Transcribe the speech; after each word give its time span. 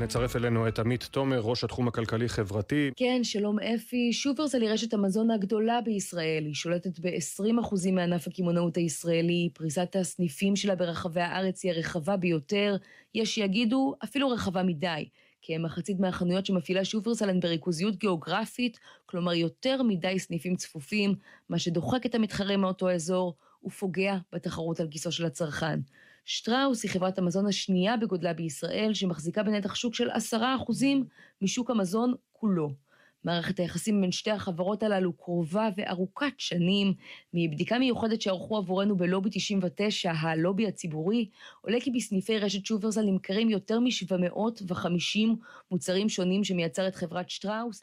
נצרף 0.00 0.36
אלינו 0.36 0.68
את 0.68 0.78
עמית 0.78 1.08
תומר, 1.10 1.40
ראש 1.40 1.64
התחום 1.64 1.88
הכלכלי-חברתי. 1.88 2.90
כן, 2.96 3.20
שלום 3.24 3.58
אפי. 3.58 4.12
שופרסל 4.12 4.62
היא 4.62 4.70
רשת 4.70 4.94
המזון 4.94 5.30
הגדולה 5.30 5.80
בישראל. 5.80 6.44
היא 6.44 6.54
שולטת 6.54 6.98
ב-20% 6.98 7.90
מענף 7.92 8.26
הקמעונאות 8.26 8.76
הישראלי. 8.76 9.48
פריסת 9.54 9.96
הסניפים 10.00 10.56
שלה 10.56 10.74
ברחבי 10.74 11.20
הארץ 11.20 11.64
היא 11.64 11.72
הרחבה 11.72 12.16
ביותר. 12.16 12.76
יש 13.14 13.34
שיגידו, 13.34 13.94
אפילו 14.04 14.30
רחבה 14.30 14.62
מדי. 14.62 15.08
כמחצית 15.42 16.00
מהחנויות 16.00 16.46
שמפעילה 16.46 16.84
שופרסל 16.84 17.30
הן 17.30 17.40
בריכוזיות 17.40 17.96
גיאוגרפית, 17.96 18.78
כלומר 19.06 19.32
יותר 19.32 19.82
מדי 19.82 20.18
סניפים 20.18 20.56
צפופים, 20.56 21.14
מה 21.48 21.58
שדוחק 21.58 22.06
את 22.06 22.14
המתחרה 22.14 22.56
מאותו 22.56 22.90
אזור 22.90 23.34
ופוגע 23.64 24.16
בתחרות 24.32 24.80
על 24.80 24.88
כיסו 24.90 25.12
של 25.12 25.26
הצרכן. 25.26 25.80
שטראוס 26.32 26.82
היא 26.82 26.90
חברת 26.90 27.18
המזון 27.18 27.46
השנייה 27.46 27.96
בגודלה 27.96 28.32
בישראל, 28.32 28.94
שמחזיקה 28.94 29.42
בנתח 29.42 29.74
שוק 29.74 29.94
של 29.94 30.10
עשרה 30.10 30.56
אחוזים 30.56 31.04
משוק 31.42 31.70
המזון 31.70 32.14
כולו. 32.32 32.70
מערכת 33.24 33.58
היחסים 33.58 34.00
בין 34.00 34.12
שתי 34.12 34.30
החברות 34.30 34.82
הללו 34.82 35.12
קרובה 35.12 35.68
וארוכת 35.76 36.32
שנים. 36.38 36.94
מבדיקה 37.34 37.78
מיוחדת 37.78 38.22
שערכו 38.22 38.56
עבורנו 38.56 38.96
בלובי 38.96 39.30
99, 39.32 40.12
הלובי 40.20 40.66
הציבורי, 40.66 41.28
עולה 41.60 41.80
כי 41.80 41.90
בסניפי 41.90 42.38
רשת 42.38 42.66
שופרסל 42.66 43.02
נמכרים 43.02 43.50
יותר 43.50 43.80
מ-750 43.80 45.18
מוצרים 45.70 46.08
שונים 46.08 46.44
שמייצרת 46.44 46.94
חברת 46.94 47.30
שטראוס. 47.30 47.80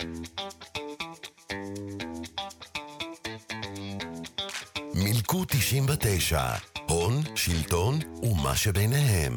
מילקו 4.95 5.45
99, 5.45 6.39
הון, 6.90 7.14
שלטון 7.36 7.96
ומה 8.23 8.55
שביניהם. 8.55 9.34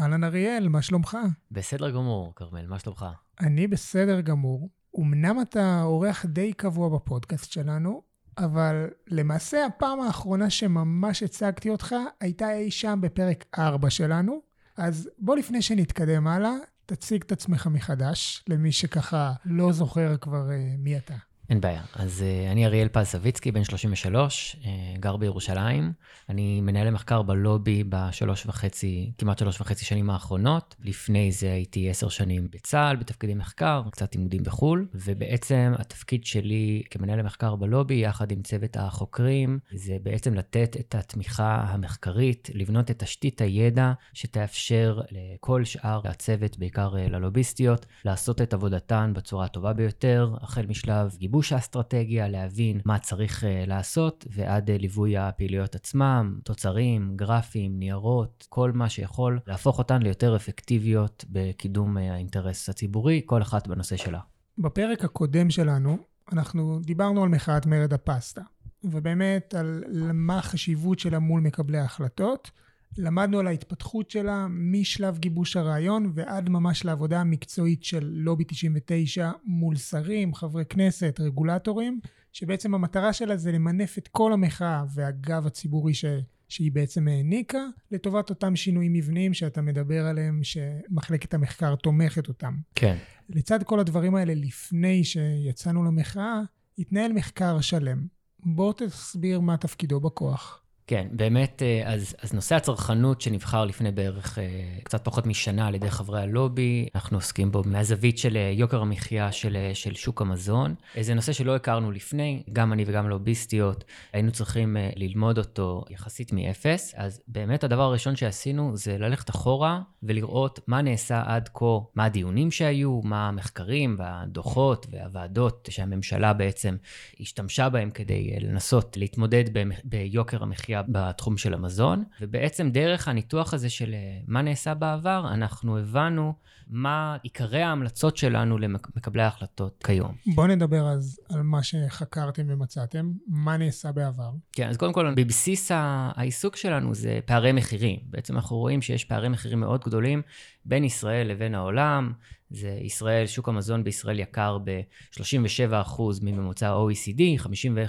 אהלן 0.00 0.24
אריאל, 0.24 0.68
מה 0.68 0.82
שלומך? 0.82 1.18
בסדר 1.50 1.90
גמור, 1.90 2.32
כרמל, 2.36 2.66
מה 2.66 2.78
שלומך? 2.78 3.06
אני 3.40 3.66
בסדר 3.66 4.20
גמור. 4.20 4.70
אמנם 4.98 5.40
אתה 5.40 5.82
אורח 5.82 6.24
די 6.26 6.52
קבוע 6.52 6.88
בפודקאסט 6.88 7.52
שלנו, 7.52 8.02
אבל 8.38 8.86
למעשה 9.08 9.66
הפעם 9.66 10.00
האחרונה 10.00 10.50
שממש 10.50 11.22
הצגתי 11.22 11.70
אותך 11.70 11.94
הייתה 12.20 12.52
אי 12.52 12.70
שם 12.70 12.98
בפרק 13.02 13.44
4 13.58 13.90
שלנו. 13.90 14.40
אז 14.76 15.10
בוא 15.18 15.36
לפני 15.36 15.62
שנתקדם 15.62 16.26
הלאה, 16.26 16.54
תציג 16.86 17.22
את 17.22 17.32
עצמך 17.32 17.66
מחדש, 17.66 18.44
למי 18.48 18.72
שככה 18.72 19.32
לא 19.44 19.72
זוכר 19.72 20.16
כבר 20.16 20.48
uh, 20.48 20.78
מי 20.78 20.96
אתה. 20.96 21.27
אין 21.50 21.60
בעיה. 21.60 21.82
אז 21.94 22.24
uh, 22.24 22.52
אני 22.52 22.66
אריאל 22.66 22.88
פז 22.88 23.06
סביצקי, 23.06 23.52
בן 23.52 23.64
33, 23.64 24.56
uh, 24.60 24.66
אה, 24.66 24.70
גר 25.00 25.16
בירושלים. 25.16 25.92
אני 26.28 26.60
מנהל 26.60 26.86
המחקר 26.86 27.22
בלובי 27.22 27.84
בשלוש 27.88 28.46
וחצי, 28.46 29.12
כמעט 29.18 29.38
שלוש 29.38 29.60
וחצי 29.60 29.84
שנים 29.84 30.10
האחרונות. 30.10 30.76
לפני 30.84 31.32
זה 31.32 31.52
הייתי 31.52 31.90
עשר 31.90 32.08
שנים 32.08 32.48
בצה"ל, 32.50 32.96
בתפקידי 32.96 33.34
מחקר, 33.34 33.82
קצת 33.90 34.14
לימודים 34.14 34.42
בחו"ל, 34.42 34.86
ובעצם 34.94 35.72
התפקיד 35.78 36.24
שלי 36.24 36.82
כמנהל 36.90 37.20
המחקר 37.20 37.56
בלובי, 37.56 37.94
יחד 37.94 38.32
עם 38.32 38.42
צוות 38.42 38.76
החוקרים, 38.76 39.58
זה 39.72 39.96
בעצם 40.02 40.34
לתת 40.34 40.76
את 40.80 40.94
התמיכה 40.94 41.64
המחקרית, 41.68 42.50
לבנות 42.54 42.90
את 42.90 42.98
תשתית 42.98 43.40
הידע 43.40 43.92
שתאפשר 44.12 45.00
לכל 45.10 45.64
שאר 45.64 46.00
הצוות, 46.04 46.58
בעיקר 46.58 46.92
uh, 46.94 47.10
ללוביסטיות, 47.10 47.86
לעשות 48.04 48.42
את 48.42 48.54
עבודתן 48.54 49.12
בצורה 49.14 49.44
הטובה 49.44 49.72
ביותר, 49.72 50.34
החל 50.40 50.66
משלב 50.66 51.16
גיבוש. 51.18 51.37
גיבוש 51.38 51.52
האסטרטגיה, 51.52 52.28
להבין 52.28 52.80
מה 52.84 52.98
צריך 52.98 53.42
uh, 53.42 53.46
לעשות, 53.66 54.26
ועד 54.30 54.70
uh, 54.70 54.72
ליווי 54.78 55.16
הפעילויות 55.16 55.74
עצמם, 55.74 56.38
תוצרים, 56.44 57.16
גרפים, 57.16 57.78
ניירות, 57.78 58.46
כל 58.48 58.72
מה 58.72 58.88
שיכול 58.88 59.38
להפוך 59.46 59.78
אותן 59.78 60.02
ליותר 60.02 60.36
אפקטיביות 60.36 61.24
בקידום 61.28 61.96
uh, 61.96 62.00
האינטרס 62.00 62.68
הציבורי, 62.68 63.22
כל 63.26 63.42
אחת 63.42 63.68
בנושא 63.68 63.96
שלה. 63.96 64.20
בפרק 64.58 65.04
הקודם 65.04 65.50
שלנו, 65.50 65.98
אנחנו 66.32 66.80
דיברנו 66.82 67.22
על 67.22 67.28
מחאת 67.28 67.66
מרד 67.66 67.92
הפסטה, 67.92 68.42
ובאמת 68.84 69.54
על 69.54 69.84
מה 70.12 70.38
החשיבות 70.38 70.98
שלה 70.98 71.18
מול 71.18 71.40
מקבלי 71.40 71.78
ההחלטות. 71.78 72.50
למדנו 72.98 73.38
על 73.38 73.46
ההתפתחות 73.46 74.10
שלה 74.10 74.46
משלב 74.50 75.18
גיבוש 75.18 75.56
הרעיון 75.56 76.12
ועד 76.14 76.48
ממש 76.48 76.84
לעבודה 76.84 77.20
המקצועית 77.20 77.84
של 77.84 78.10
לובי 78.12 78.44
99 78.44 79.30
מול 79.44 79.76
שרים, 79.76 80.34
חברי 80.34 80.64
כנסת, 80.64 81.20
רגולטורים, 81.20 82.00
שבעצם 82.32 82.74
המטרה 82.74 83.12
שלה 83.12 83.36
זה 83.36 83.52
למנף 83.52 83.98
את 83.98 84.08
כל 84.08 84.32
המחאה 84.32 84.84
והגב 84.94 85.46
הציבורי 85.46 85.94
ש... 85.94 86.04
שהיא 86.48 86.72
בעצם 86.72 87.08
העניקה 87.08 87.58
לטובת 87.90 88.30
אותם 88.30 88.56
שינויים 88.56 88.92
מבניים 88.92 89.34
שאתה 89.34 89.62
מדבר 89.62 90.06
עליהם, 90.06 90.40
שמחלקת 90.42 91.34
המחקר 91.34 91.74
תומכת 91.74 92.28
אותם. 92.28 92.56
כן. 92.74 92.96
לצד 93.28 93.62
כל 93.62 93.80
הדברים 93.80 94.14
האלה, 94.14 94.34
לפני 94.34 95.04
שיצאנו 95.04 95.84
למחאה, 95.84 96.40
התנהל 96.78 97.12
מחקר 97.12 97.60
שלם. 97.60 98.06
בוא 98.44 98.72
תסביר 98.76 99.40
מה 99.40 99.56
תפקידו 99.56 100.00
בכוח. 100.00 100.62
כן, 100.88 101.06
באמת, 101.12 101.62
אה, 101.62 101.92
אז, 101.92 102.16
אז 102.22 102.32
נושא 102.32 102.56
הצרכנות 102.56 103.20
שנבחר 103.20 103.64
לפני 103.64 103.90
בערך 103.90 104.38
אה, 104.38 104.44
קצת 104.82 105.04
פחות 105.04 105.26
משנה 105.26 105.66
על 105.66 105.74
ידי 105.74 105.90
חברי 105.90 106.22
הלובי, 106.22 106.88
אנחנו 106.94 107.16
עוסקים 107.16 107.52
בו 107.52 107.62
מהזווית 107.66 108.18
של 108.18 108.36
אה, 108.36 108.52
יוקר 108.54 108.80
המחיה 108.80 109.32
של, 109.32 109.56
של 109.74 109.94
שוק 109.94 110.22
המזון. 110.22 110.74
זה 111.00 111.14
נושא 111.14 111.32
שלא 111.32 111.56
הכרנו 111.56 111.90
לפני, 111.90 112.42
גם 112.52 112.72
אני 112.72 112.84
וגם 112.86 113.08
לוביסטיות, 113.08 113.84
היינו 114.12 114.32
צריכים 114.32 114.76
ללמוד 114.96 115.38
אותו 115.38 115.84
יחסית 115.90 116.32
מאפס. 116.32 116.94
אז 116.96 117.20
באמת 117.28 117.64
הדבר 117.64 117.82
הראשון 117.82 118.16
שעשינו 118.16 118.76
זה 118.76 118.98
ללכת 118.98 119.30
אחורה 119.30 119.80
ולראות 120.02 120.60
מה 120.66 120.82
נעשה 120.82 121.22
עד 121.26 121.48
כה, 121.54 121.78
מה 121.94 122.04
הדיונים 122.04 122.50
שהיו, 122.50 123.00
מה 123.04 123.28
המחקרים 123.28 123.96
והדוחות 123.98 124.86
והוועדות 124.90 125.68
שהממשלה 125.70 126.32
בעצם 126.32 126.76
השתמשה 127.20 127.68
בהם 127.68 127.90
כדי 127.90 128.40
לנסות 128.40 128.96
להתמודד 128.96 129.44
ביוקר 129.84 130.42
המחיה. 130.42 130.77
בתחום 130.88 131.36
של 131.36 131.54
המזון, 131.54 132.04
ובעצם 132.20 132.70
דרך 132.70 133.08
הניתוח 133.08 133.54
הזה 133.54 133.70
של 133.70 133.94
אה, 133.94 134.20
מה 134.26 134.42
נעשה 134.42 134.74
בעבר, 134.74 135.28
אנחנו 135.32 135.78
הבנו 135.78 136.34
מה 136.70 137.16
עיקרי 137.22 137.62
ההמלצות 137.62 138.16
שלנו 138.16 138.58
למקבלי 138.58 139.22
ההחלטות 139.22 139.84
כיום. 139.86 140.14
בואו 140.34 140.46
נדבר 140.46 140.88
אז 140.88 141.20
על 141.30 141.42
מה 141.42 141.62
שחקרתם 141.62 142.42
ומצאתם, 142.48 143.12
מה 143.26 143.56
נעשה 143.56 143.92
בעבר. 143.92 144.30
כן, 144.52 144.68
אז 144.68 144.76
קודם 144.76 144.92
כל, 144.92 145.14
בבסיס 145.16 145.70
העיסוק 145.74 146.56
שלנו 146.56 146.94
זה 146.94 147.20
פערי 147.24 147.52
מחירים. 147.52 147.98
בעצם 148.04 148.36
אנחנו 148.36 148.56
רואים 148.56 148.82
שיש 148.82 149.04
פערי 149.04 149.28
מחירים 149.28 149.60
מאוד 149.60 149.84
גדולים 149.84 150.22
בין 150.64 150.84
ישראל 150.84 151.26
לבין 151.26 151.54
העולם. 151.54 152.12
זה 152.50 152.78
ישראל, 152.82 153.26
שוק 153.26 153.48
המזון 153.48 153.84
בישראל 153.84 154.18
יקר 154.20 154.58
ב-37% 154.64 156.02
מממוצע 156.22 156.68
ה-OECD, 156.68 157.42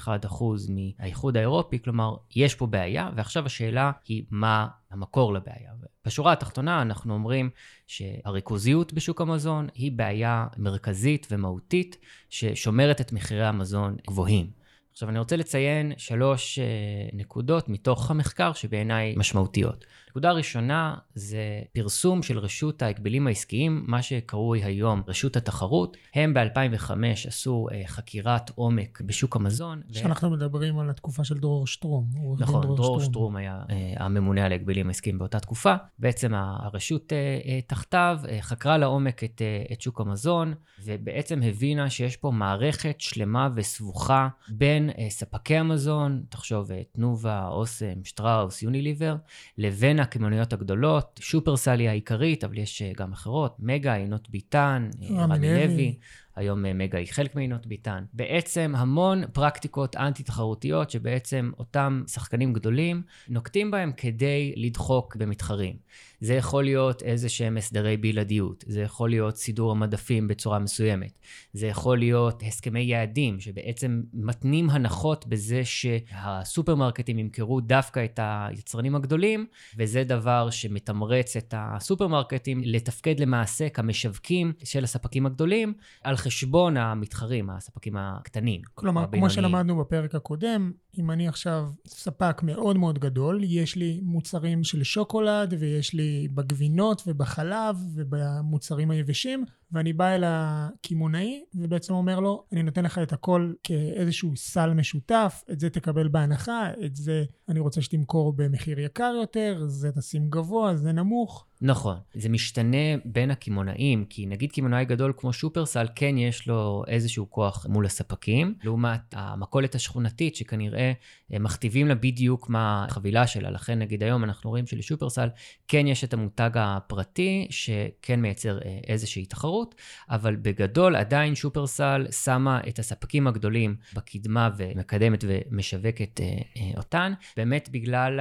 51% 0.08 0.44
מהאיחוד 0.70 1.38
האירופי, 1.38 1.80
כלומר, 1.84 2.16
יש 2.36 2.56
פה 2.56 2.68
בעיה, 2.68 3.10
ועכשיו 3.16 3.46
השאלה 3.46 3.92
היא 4.08 4.24
מה 4.32 4.68
המקור 4.92 5.34
לבעיה. 5.34 5.72
בשורה 6.06 6.34
התחתונה 6.34 6.82
אנחנו 6.82 7.14
אומרים 7.14 7.50
שהריכוזיות 7.88 8.94
בשוק 8.94 9.22
המזון 9.22 9.68
היא 9.74 9.92
בעיה 9.92 10.48
מרכזית 10.58 11.28
ומהותית 11.32 11.98
ששומרת 12.30 13.02
את 13.02 13.12
מחירי 13.14 13.46
המזון 13.46 13.96
גבוהים. 14.08 14.60
עכשיו 14.92 15.10
אני 15.10 15.20
רוצה 15.20 15.36
לציין 15.36 15.94
שלוש 15.98 16.60
uh, 16.60 17.16
נקודות 17.16 17.70
מתוך 17.70 18.12
המחקר 18.12 18.54
שבעיניי 18.54 19.16
משמעותיות. 19.18 19.86
נקודה 20.10 20.32
ראשונה 20.32 20.96
זה 21.16 21.62
פרסום 21.74 22.24
של 22.24 22.40
רשות 22.40 22.82
ההגבלים 22.82 23.28
העסקיים, 23.28 23.84
מה 23.88 24.02
שקרוי 24.02 24.64
היום 24.64 25.04
רשות 25.08 25.38
התחרות. 25.38 25.98
הם 26.16 26.34
ב-2005 26.34 26.92
עשו 27.28 27.68
uh, 27.70 27.88
חקירת 27.88 28.50
עומק 28.56 29.02
בשוק 29.06 29.36
המזון. 29.36 29.82
שאנחנו 29.92 30.28
ו... 30.28 30.32
מדברים 30.32 30.80
על 30.80 30.90
התקופה 30.90 31.24
של 31.24 31.38
דרור 31.38 31.68
שטרום. 31.68 32.10
נכון, 32.40 32.62
דרור, 32.62 32.76
דרור 32.76 33.00
שטרום. 33.00 33.12
שטרום 33.12 33.36
היה 33.36 33.62
uh, 33.68 33.72
הממונה 34.04 34.46
על 34.46 34.52
ההגבלים 34.52 34.88
העסקיים 34.88 35.20
באותה 35.20 35.40
תקופה. 35.40 35.76
בעצם 36.00 36.34
הרשות 36.34 37.04
uh, 37.04 37.46
uh, 37.46 37.68
תחתיו 37.68 38.20
uh, 38.24 38.28
חקרה 38.42 38.78
לעומק 38.78 39.24
את, 39.24 39.42
uh, 39.70 39.74
את 39.74 39.82
שוק 39.82 40.02
המזון, 40.02 40.54
ובעצם 40.84 41.42
הבינה 41.44 41.90
שיש 41.90 42.18
פה 42.18 42.32
מערכת 42.32 42.96
שלמה 43.00 43.50
וסבוכה 43.56 44.28
בין 44.50 44.90
uh, 44.90 44.94
ספקי 45.10 45.58
המזון, 45.58 46.24
תחשוב 46.30 46.70
תנובה, 46.92 47.48
אוסם, 47.48 48.04
שטראוס, 48.04 48.64
יוניליבר, 48.64 49.16
לבין 49.58 49.99
בין 50.00 50.04
הקמעוניות 50.04 50.54
הגדולות, 50.54 51.20
שופרסל 51.24 51.80
היא 51.80 51.90
העיקרית, 51.90 52.44
אבל 52.44 52.58
יש 52.58 52.82
אה, 52.82 52.92
גם 52.98 53.14
אחרות, 53.14 53.56
מגה, 53.60 53.94
עינות 53.94 54.30
ביטן, 54.30 54.90
אה, 55.02 55.24
רמי 55.24 55.50
לוי, 55.50 55.98
היום 56.40 56.64
מגה 56.74 56.98
היא 56.98 57.08
חלק 57.12 57.36
מעינות 57.36 57.68
ביטן. 57.68 58.04
בעצם 58.14 58.74
המון 58.78 59.24
פרקטיקות 59.34 59.96
אנטי-תחרותיות 59.96 60.90
שבעצם 60.90 61.52
אותם 61.60 62.04
שחקנים 62.08 62.54
גדולים 62.54 63.02
נוקטים 63.30 63.72
בהם 63.72 63.92
כדי 63.98 64.54
לדחוק 64.56 65.16
במתחרים. 65.16 65.76
זה 66.22 66.34
יכול 66.34 66.64
להיות 66.64 67.04
איזה 67.04 67.30
שהם 67.30 67.58
הסדרי 67.58 67.98
בלעדיות, 67.98 68.64
זה 68.68 68.82
יכול 68.82 69.10
להיות 69.10 69.38
סידור 69.38 69.72
המדפים 69.72 70.28
בצורה 70.28 70.60
מסוימת, 70.60 71.20
זה 71.54 71.68
יכול 71.68 71.98
להיות 71.98 72.44
הסכמי 72.48 72.82
יעדים 72.82 73.40
שבעצם 73.40 74.02
מתנים 74.14 74.70
הנחות 74.70 75.28
בזה 75.28 75.66
שהסופרמרקטים 75.66 77.20
ימכרו 77.20 77.62
דווקא 77.62 78.06
את 78.06 78.20
היצרנים 78.24 78.96
הגדולים, 78.96 79.46
וזה 79.78 80.04
דבר 80.04 80.50
שמתמרץ 80.50 81.36
את 81.38 81.54
הסופרמרקטים 81.58 82.62
לתפקד 82.66 83.20
למעשה 83.20 83.70
כמשווקים 83.70 84.54
של 84.64 84.84
הספקים 84.84 85.26
הגדולים 85.26 85.74
על 86.04 86.16
חשבון 86.16 86.29
המתחרים, 86.78 87.50
הספקים 87.50 87.98
הקטנים. 87.98 88.62
כלומר, 88.74 89.06
כמו 89.12 89.30
שלמדנו 89.30 89.78
בפרק 89.78 90.16
הקודם, 90.16 90.72
אם 90.98 91.12
אני 91.12 91.28
עכשיו 91.28 91.70
ספק 91.88 92.42
מאוד 92.44 92.78
מאוד 92.78 93.00
גדול, 93.00 93.42
יש 93.44 93.76
לי 93.76 94.00
מוצרים 94.04 94.64
של 94.64 94.84
שוקולד 94.84 95.54
ויש 95.60 95.94
לי 95.94 96.28
בגבינות 96.34 97.04
ובחלב 97.08 97.78
ובמוצרים 97.96 98.92
היבשים, 98.92 99.46
ואני 99.72 99.94
בא 99.94 100.08
אל 100.16 100.24
הקמעונאי 100.26 101.44
ובעצם 101.56 101.94
אומר 101.94 102.20
לו, 102.20 102.44
אני 102.52 102.64
נותן 102.64 102.84
לך 102.84 102.98
את 102.98 103.14
הכל 103.14 103.54
כאיזשהו 103.64 104.32
סל 104.36 104.74
משותף, 104.74 105.44
את 105.52 105.60
זה 105.60 105.70
תקבל 105.70 106.08
בהנחה, 106.08 106.70
את 106.86 106.96
זה 106.96 107.24
אני 107.50 107.60
רוצה 107.60 107.82
שתמכור 107.82 108.34
במחיר 108.34 108.80
יקר 108.80 109.14
יותר, 109.22 109.64
זה 109.68 109.92
תשים 109.92 110.30
גבוה, 110.30 110.76
זה 110.76 110.92
נמוך. 110.92 111.46
נכון, 111.62 111.98
זה 112.14 112.30
משתנה 112.30 112.98
בין 113.06 113.32
הקמעונאים, 113.32 114.06
כי 114.06 114.26
נגיד 114.26 114.52
קמעונאי 114.52 114.86
גדול 114.86 115.14
כמו 115.18 115.34
שופרסל, 115.34 115.88
כן 115.96 116.18
יש 116.18 116.48
לו 116.48 116.84
איזשהו 116.88 117.30
כוח 117.30 117.66
מול 117.70 117.86
הספקים, 117.86 118.56
לעומת 118.64 119.02
המכולת 119.14 119.76
השכונתית 119.76 120.36
שכנראה 120.36 120.79
אה, 120.80 121.40
מכתיבים 121.40 121.88
לה 121.88 121.96
בדיוק 121.96 122.50
מה 122.50 122.86
החבילה 122.90 123.28
שלה, 123.28 123.52
לכן 123.52 123.80
נגיד 123.80 124.04
היום 124.04 124.24
אנחנו 124.24 124.50
רואים 124.50 124.68
שלשופרסל 124.68 125.30
כן 125.68 125.88
יש 125.88 126.04
את 126.04 126.14
המותג 126.14 126.50
הפרטי, 126.56 127.48
שכן 127.50 128.22
מייצר 128.22 128.60
אה, 128.66 128.80
איזושהי 128.88 129.26
תחרות, 129.26 129.76
אבל 130.10 130.36
בגדול 130.36 130.96
עדיין 130.96 131.36
שופרסל 131.36 132.06
שמה 132.12 132.60
את 132.68 132.80
הספקים 132.80 133.28
הגדולים 133.28 133.76
בקדמה 133.94 134.50
ומקדמת 134.58 135.24
ומשווקת 135.28 136.22
אה, 136.22 136.72
אותן, 136.78 137.14
באמת 137.38 137.70
בגלל 137.72 138.20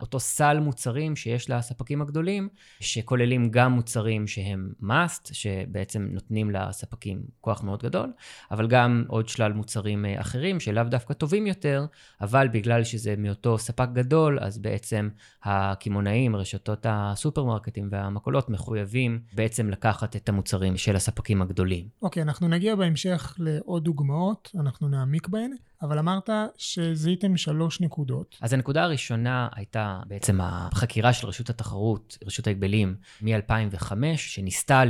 אותו 0.00 0.20
סל 0.20 0.60
מוצרים 0.60 1.16
שיש 1.16 1.50
לספקים 1.50 2.02
הגדולים. 2.02 2.48
שכוללים 2.80 3.50
גם 3.50 3.72
מוצרים 3.72 4.26
שהם 4.26 4.72
must, 4.82 5.34
שבעצם 5.34 6.08
נותנים 6.12 6.50
לספקים 6.50 7.22
כוח 7.40 7.62
מאוד 7.62 7.82
גדול, 7.82 8.12
אבל 8.50 8.66
גם 8.66 9.04
עוד 9.08 9.28
שלל 9.28 9.52
מוצרים 9.52 10.04
אחרים 10.16 10.60
שלאו 10.60 10.84
דווקא 10.84 11.14
טובים 11.14 11.46
יותר, 11.46 11.86
אבל 12.20 12.48
בגלל 12.48 12.84
שזה 12.84 13.14
מאותו 13.18 13.58
ספק 13.58 13.88
גדול, 13.92 14.38
אז 14.40 14.58
בעצם 14.58 15.08
הקמעונאים, 15.42 16.36
רשתות 16.36 16.86
הסופרמרקטים 16.88 17.88
והמכולות 17.92 18.50
מחויבים 18.50 19.20
בעצם 19.32 19.70
לקחת 19.70 20.16
את 20.16 20.28
המוצרים 20.28 20.76
של 20.76 20.96
הספקים 20.96 21.42
הגדולים. 21.42 21.88
אוקיי, 22.02 22.22
okay, 22.22 22.26
אנחנו 22.26 22.48
נגיע 22.48 22.74
בהמשך 22.74 23.34
לעוד 23.38 23.84
דוגמאות, 23.84 24.50
אנחנו 24.60 24.88
נעמיק 24.88 25.28
בהן. 25.28 25.50
אבל 25.82 25.98
אמרת 25.98 26.30
שזיהיתם 26.56 27.36
שלוש 27.36 27.80
נקודות. 27.80 28.38
אז 28.40 28.52
הנקודה 28.52 28.82
הראשונה 28.82 29.48
הייתה 29.54 30.00
בעצם 30.06 30.38
החקירה 30.42 31.12
של 31.12 31.26
רשות 31.26 31.50
התחרות, 31.50 32.18
רשות 32.26 32.46
ההגבלים, 32.46 32.96
מ-2005, 33.22 33.92
שניסתה 34.16 34.82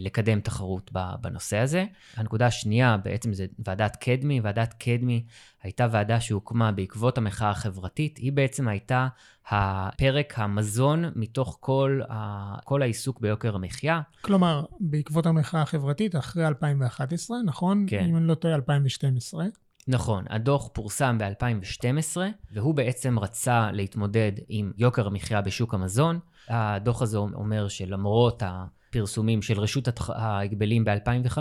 לקדם 0.00 0.40
תחרות 0.40 0.90
בנושא 1.20 1.56
הזה. 1.56 1.84
הנקודה 2.16 2.46
השנייה 2.46 2.96
בעצם 2.96 3.32
זה 3.32 3.46
ועדת 3.58 3.96
קדמי. 3.96 4.40
ועדת 4.40 4.74
קדמי 4.78 5.24
הייתה 5.62 5.86
ועדה 5.90 6.19
שהוקמה 6.20 6.72
בעקבות 6.72 7.18
המחאה 7.18 7.50
החברתית. 7.50 8.18
היא 8.18 8.32
בעצם 8.32 8.68
הייתה 8.68 9.08
הפרק 9.48 10.34
המזון 10.36 11.04
מתוך 11.16 11.56
כל, 11.60 12.00
ה... 12.10 12.56
כל 12.64 12.82
העיסוק 12.82 13.20
ביוקר 13.20 13.54
המחיה. 13.54 14.00
כלומר, 14.20 14.64
בעקבות 14.80 15.26
המחאה 15.26 15.62
החברתית, 15.62 16.16
אחרי 16.16 16.46
2011, 16.46 17.36
נכון? 17.44 17.86
כן. 17.88 18.04
אם 18.08 18.16
אני 18.16 18.26
לא 18.26 18.34
טועה, 18.34 18.54
2012. 18.54 19.44
נכון, 19.88 20.24
הדוח 20.30 20.68
פורסם 20.72 21.18
ב-2012, 21.18 22.16
והוא 22.52 22.74
בעצם 22.74 23.18
רצה 23.18 23.70
להתמודד 23.72 24.32
עם 24.48 24.72
יוקר 24.76 25.06
המחיה 25.06 25.40
בשוק 25.40 25.74
המזון. 25.74 26.18
הדוח 26.48 27.02
הזה 27.02 27.18
אומר 27.18 27.68
שלמרות 27.68 28.42
הפרסומים 28.90 29.42
של 29.42 29.60
רשות 29.60 29.88
ההגבלים 30.08 30.84
ב-2005, 30.84 31.38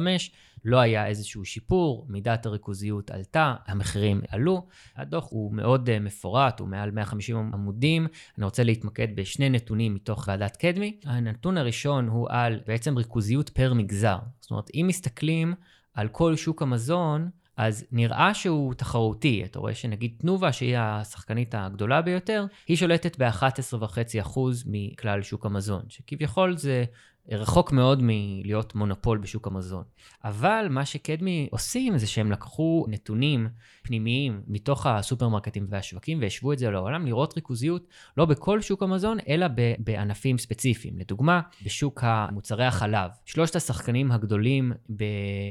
לא 0.65 0.77
היה 0.77 1.07
איזשהו 1.07 1.45
שיפור, 1.45 2.05
מידת 2.09 2.45
הריכוזיות 2.45 3.11
עלתה, 3.11 3.55
המחירים 3.67 4.21
עלו. 4.29 4.67
הדוח 4.95 5.27
הוא 5.29 5.53
מאוד 5.53 5.89
uh, 5.89 5.99
מפורט, 5.99 6.59
הוא 6.59 6.67
מעל 6.67 6.91
150 6.91 7.37
עמודים. 7.53 8.07
אני 8.37 8.45
רוצה 8.45 8.63
להתמקד 8.63 9.15
בשני 9.15 9.49
נתונים 9.49 9.93
מתוך 9.93 10.25
ועדת 10.27 10.57
קדמי. 10.57 10.99
הנתון 11.05 11.57
הראשון 11.57 12.07
הוא 12.07 12.27
על 12.29 12.59
בעצם 12.67 12.97
ריכוזיות 12.97 13.49
פר 13.49 13.73
מגזר. 13.73 14.17
זאת 14.39 14.51
אומרת, 14.51 14.69
אם 14.73 14.85
מסתכלים 14.87 15.53
על 15.93 16.07
כל 16.07 16.35
שוק 16.35 16.61
המזון, 16.61 17.29
אז 17.57 17.85
נראה 17.91 18.33
שהוא 18.33 18.73
תחרותי. 18.73 19.43
אתה 19.45 19.59
רואה 19.59 19.75
שנגיד 19.75 20.15
תנובה, 20.21 20.51
שהיא 20.51 20.77
השחקנית 20.77 21.55
הגדולה 21.57 22.01
ביותר, 22.01 22.45
היא 22.67 22.77
שולטת 22.77 23.21
ב-11.5% 23.21 24.39
מכלל 24.65 25.21
שוק 25.21 25.45
המזון, 25.45 25.81
שכביכול 25.89 26.57
זה 26.57 26.85
רחוק 27.31 27.71
מאוד 27.71 27.99
מלהיות 28.01 28.75
מונופול 28.75 29.17
בשוק 29.17 29.47
המזון. 29.47 29.83
אבל 30.23 30.67
מה 30.69 30.85
שקדמי 30.85 31.47
עושים 31.51 31.97
זה 31.97 32.07
שהם 32.07 32.31
לקחו 32.31 32.85
נתונים 32.87 33.47
פנימיים 33.83 34.41
מתוך 34.47 34.85
הסופרמרקטים 34.85 35.65
והשווקים 35.69 36.21
והשוו 36.21 36.53
את 36.53 36.59
זה 36.59 36.71
לעולם, 36.71 37.05
לראות 37.05 37.33
ריכוזיות 37.35 37.87
לא 38.17 38.25
בכל 38.25 38.61
שוק 38.61 38.83
המזון, 38.83 39.17
אלא 39.27 39.47
בענפים 39.79 40.37
ספציפיים. 40.37 40.99
לדוגמה, 40.99 41.41
בשוק 41.65 42.03
מוצרי 42.31 42.65
החלב. 42.65 43.09
שלושת 43.25 43.55
השחקנים 43.55 44.11
הגדולים 44.11 44.71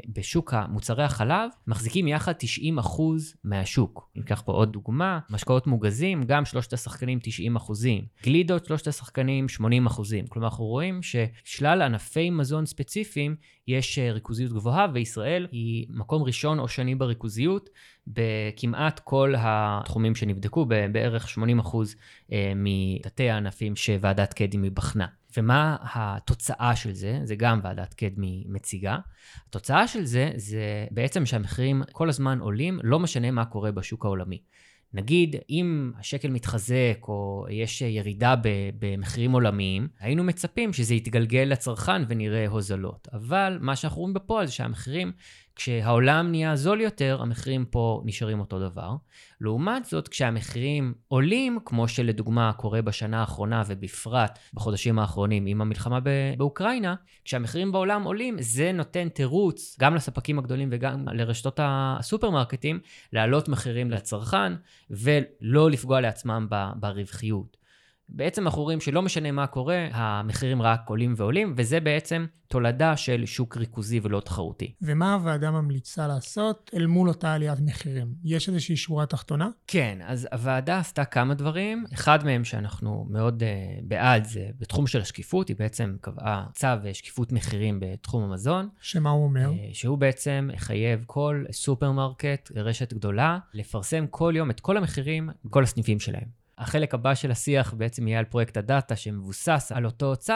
בשוק 0.08 0.54
מוצרי 0.68 1.04
החלב 1.04 1.50
מחזיקים 1.66 2.08
יחד 2.08 2.32
90% 2.78 3.00
מהשוק. 3.44 4.10
ניקח 4.16 4.42
פה 4.44 4.52
עוד 4.52 4.72
דוגמה, 4.72 5.18
משקאות 5.30 5.66
מוגזים, 5.66 6.22
גם 6.22 6.44
שלושת 6.44 6.72
השחקנים 6.72 7.18
90%. 7.56 7.60
גלידות, 8.24 8.66
שלושת 8.66 8.86
השחקנים 8.86 9.46
80%. 9.88 10.28
כלומר, 10.28 10.48
אנחנו 10.48 10.64
רואים 10.64 11.00
ששלל 11.02 11.67
ענפי 11.72 12.30
מזון 12.30 12.66
ספציפיים 12.66 13.36
יש 13.66 13.98
אה, 13.98 14.12
ריכוזיות 14.12 14.52
גבוהה, 14.52 14.86
וישראל 14.94 15.46
היא 15.52 15.86
מקום 15.90 16.22
ראשון 16.22 16.58
או 16.58 16.68
שני 16.68 16.94
בריכוזיות 16.94 17.70
בכמעט 18.06 19.00
כל 19.04 19.34
התחומים 19.38 20.14
שנבדקו, 20.14 20.66
בערך 20.66 21.38
80% 21.38 21.40
אה, 22.32 22.52
מתתי 22.56 23.30
הענפים 23.30 23.76
שוועדת 23.76 24.34
קדמי 24.34 24.70
בחנה. 24.70 25.06
ומה 25.36 25.76
התוצאה 25.82 26.76
של 26.76 26.92
זה? 26.92 27.20
זה 27.24 27.36
גם 27.36 27.60
ועדת 27.62 27.94
קדמי 27.94 28.44
מציגה. 28.48 28.98
התוצאה 29.48 29.88
של 29.88 30.04
זה, 30.04 30.30
זה 30.36 30.86
בעצם 30.90 31.26
שהמחירים 31.26 31.82
כל 31.92 32.08
הזמן 32.08 32.40
עולים, 32.40 32.80
לא 32.82 32.98
משנה 32.98 33.30
מה 33.30 33.44
קורה 33.44 33.72
בשוק 33.72 34.04
העולמי. 34.04 34.38
נגיד, 34.92 35.36
אם 35.50 35.92
השקל 35.98 36.30
מתחזק 36.30 36.98
או 37.08 37.46
יש 37.50 37.82
ירידה 37.82 38.34
במחירים 38.78 39.32
עולמיים, 39.32 39.88
היינו 40.00 40.24
מצפים 40.24 40.72
שזה 40.72 40.94
יתגלגל 40.94 41.44
לצרכן 41.50 42.02
ונראה 42.08 42.46
הוזלות. 42.46 43.08
אבל 43.12 43.58
מה 43.60 43.76
שאנחנו 43.76 44.00
רואים 44.00 44.14
בפועל 44.14 44.46
זה 44.46 44.52
שהמחירים 44.52 45.12
כשהעולם 45.58 46.30
נהיה 46.30 46.56
זול 46.56 46.80
יותר, 46.80 47.18
המחירים 47.22 47.64
פה 47.64 48.02
נשארים 48.04 48.40
אותו 48.40 48.58
דבר. 48.58 48.94
לעומת 49.40 49.84
זאת, 49.84 50.08
כשהמחירים 50.08 50.94
עולים, 51.08 51.58
כמו 51.64 51.88
שלדוגמה 51.88 52.52
קורה 52.52 52.82
בשנה 52.82 53.20
האחרונה 53.20 53.62
ובפרט 53.66 54.38
בחודשים 54.54 54.98
האחרונים 54.98 55.46
עם 55.46 55.60
המלחמה 55.60 55.98
באוקראינה, 56.36 56.94
כשהמחירים 57.24 57.72
בעולם 57.72 58.02
עולים, 58.02 58.36
זה 58.40 58.72
נותן 58.72 59.08
תירוץ 59.08 59.76
גם 59.80 59.94
לספקים 59.94 60.38
הגדולים 60.38 60.68
וגם 60.72 61.08
לרשתות 61.12 61.60
הסופרמרקטים 61.62 62.80
להעלות 63.12 63.48
מחירים 63.48 63.90
לצרכן 63.90 64.52
ולא 64.90 65.70
לפגוע 65.70 66.00
לעצמם 66.00 66.46
ברווחיות. 66.76 67.57
בעצם 68.08 68.46
אנחנו 68.46 68.62
רואים 68.62 68.80
שלא 68.80 69.02
משנה 69.02 69.32
מה 69.32 69.46
קורה, 69.46 69.88
המחירים 69.92 70.62
רק 70.62 70.80
עולים 70.88 71.14
ועולים, 71.16 71.54
וזה 71.56 71.80
בעצם 71.80 72.26
תולדה 72.48 72.96
של 72.96 73.26
שוק 73.26 73.56
ריכוזי 73.56 74.00
ולא 74.02 74.20
תחרותי. 74.20 74.72
ומה 74.82 75.14
הוועדה 75.14 75.50
ממליצה 75.50 76.06
לעשות 76.06 76.70
אל 76.74 76.86
מול 76.86 77.08
אותה 77.08 77.32
עליית 77.34 77.60
מחירים? 77.60 78.14
יש 78.24 78.48
איזושהי 78.48 78.76
שורה 78.76 79.06
תחתונה? 79.06 79.48
כן, 79.66 79.98
אז 80.06 80.28
הוועדה 80.32 80.78
עשתה 80.78 81.04
כמה 81.04 81.34
דברים. 81.34 81.84
אחד 81.94 82.24
מהם 82.24 82.44
שאנחנו 82.44 83.06
מאוד 83.10 83.42
uh, 83.42 83.84
בעד 83.84 84.24
זה 84.24 84.46
בתחום 84.58 84.86
של 84.86 85.00
השקיפות, 85.00 85.48
היא 85.48 85.56
בעצם 85.58 85.96
קבעה 86.00 86.46
צו 86.52 86.66
שקיפות 86.92 87.32
מחירים 87.32 87.80
בתחום 87.80 88.22
המזון. 88.22 88.68
שמה 88.80 89.10
הוא 89.10 89.24
אומר? 89.24 89.50
Uh, 89.50 89.54
שהוא 89.72 89.98
בעצם 89.98 90.50
חייב 90.56 91.04
כל 91.06 91.44
סופרמרקט, 91.52 92.50
רשת 92.56 92.92
גדולה, 92.92 93.38
לפרסם 93.54 94.06
כל 94.10 94.32
יום 94.36 94.50
את 94.50 94.60
כל 94.60 94.76
המחירים 94.76 95.28
בכל 95.44 95.62
הסניפים 95.62 96.00
שלהם. 96.00 96.37
החלק 96.58 96.94
הבא 96.94 97.14
של 97.14 97.30
השיח 97.30 97.74
בעצם 97.74 98.08
יהיה 98.08 98.18
על 98.18 98.24
פרויקט 98.24 98.56
הדאטה 98.56 98.96
שמבוסס 98.96 99.72
על 99.74 99.86
אותו 99.86 100.16
צו, 100.16 100.32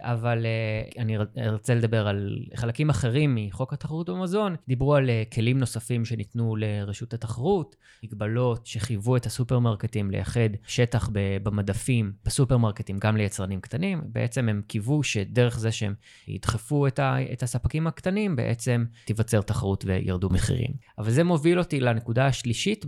אבל 0.00 0.44
uh, 0.44 1.00
אני 1.00 1.16
ארצה 1.38 1.74
לדבר 1.74 2.08
על 2.08 2.38
חלקים 2.56 2.90
אחרים 2.90 3.34
מחוק 3.34 3.72
התחרות 3.72 4.10
במזון. 4.10 4.56
דיברו 4.68 4.94
על 4.94 5.10
uh, 5.10 5.34
כלים 5.34 5.58
נוספים 5.58 6.04
שניתנו 6.04 6.56
לרשות 6.56 7.14
התחרות, 7.14 7.76
מגבלות 8.04 8.66
שחייבו 8.66 9.16
את 9.16 9.26
הסופרמרקטים 9.26 10.10
לייחד 10.10 10.48
שטח 10.66 11.10
במדפים 11.42 12.12
בסופרמרקטים 12.24 12.98
גם 12.98 13.16
ליצרנים 13.16 13.60
קטנים. 13.60 14.02
בעצם 14.04 14.48
הם 14.48 14.62
קיוו 14.66 15.02
שדרך 15.02 15.58
זה 15.58 15.72
שהם 15.72 15.94
ידחפו 16.28 16.86
את, 16.86 16.98
ה, 16.98 17.16
את 17.32 17.42
הספקים 17.42 17.86
הקטנים, 17.86 18.36
בעצם 18.36 18.84
תיווצר 19.04 19.40
תחרות 19.40 19.84
וירדו 19.84 20.28
מחירים. 20.30 20.70
אבל 20.98 21.10
זה 21.10 21.24
מוביל 21.24 21.58
אותי 21.58 21.80
לנקודה 21.80 22.26
השלישית 22.26 22.84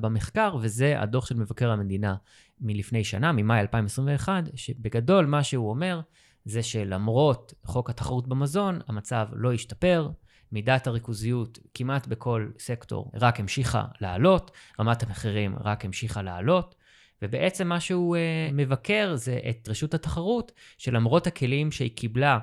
במחקר, 0.00 0.56
וזה 0.60 1.00
הדוח 1.00 1.26
של 1.26 1.34
מבקר 1.34 1.70
המדינה 1.70 2.14
מלפני 2.60 3.04
שנה, 3.04 3.32
ממאי 3.32 3.60
2021, 3.60 4.44
שבגדול 4.54 5.26
מה 5.26 5.42
שהוא 5.42 5.70
אומר 5.70 6.00
זה 6.44 6.62
שלמרות 6.62 7.54
חוק 7.64 7.90
התחרות 7.90 8.28
במזון, 8.28 8.80
המצב 8.88 9.26
לא 9.32 9.52
השתפר, 9.52 10.08
מידת 10.52 10.86
הריכוזיות 10.86 11.58
כמעט 11.74 12.06
בכל 12.06 12.48
סקטור 12.58 13.10
רק 13.14 13.40
המשיכה 13.40 13.84
לעלות, 14.00 14.50
רמת 14.80 15.02
המחירים 15.02 15.56
רק 15.60 15.84
המשיכה 15.84 16.22
לעלות, 16.22 16.74
ובעצם 17.22 17.68
מה 17.68 17.80
שהוא 17.80 18.16
uh, 18.16 18.52
מבקר 18.54 19.12
זה 19.14 19.40
את 19.50 19.68
רשות 19.68 19.94
התחרות, 19.94 20.52
שלמרות 20.78 21.26
הכלים 21.26 21.72
שהיא 21.72 21.90
קיבלה 21.96 22.38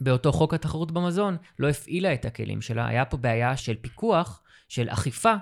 באותו 0.00 0.32
חוק 0.32 0.54
התחרות 0.54 0.92
במזון, 0.92 1.36
לא 1.58 1.68
הפעילה 1.68 2.14
את 2.14 2.24
הכלים 2.24 2.60
שלה. 2.60 2.86
היה 2.86 3.04
פה 3.04 3.16
בעיה 3.16 3.56
של 3.56 3.74
פיקוח, 3.80 4.42
של 4.68 4.88
אכיפה, 4.88 5.34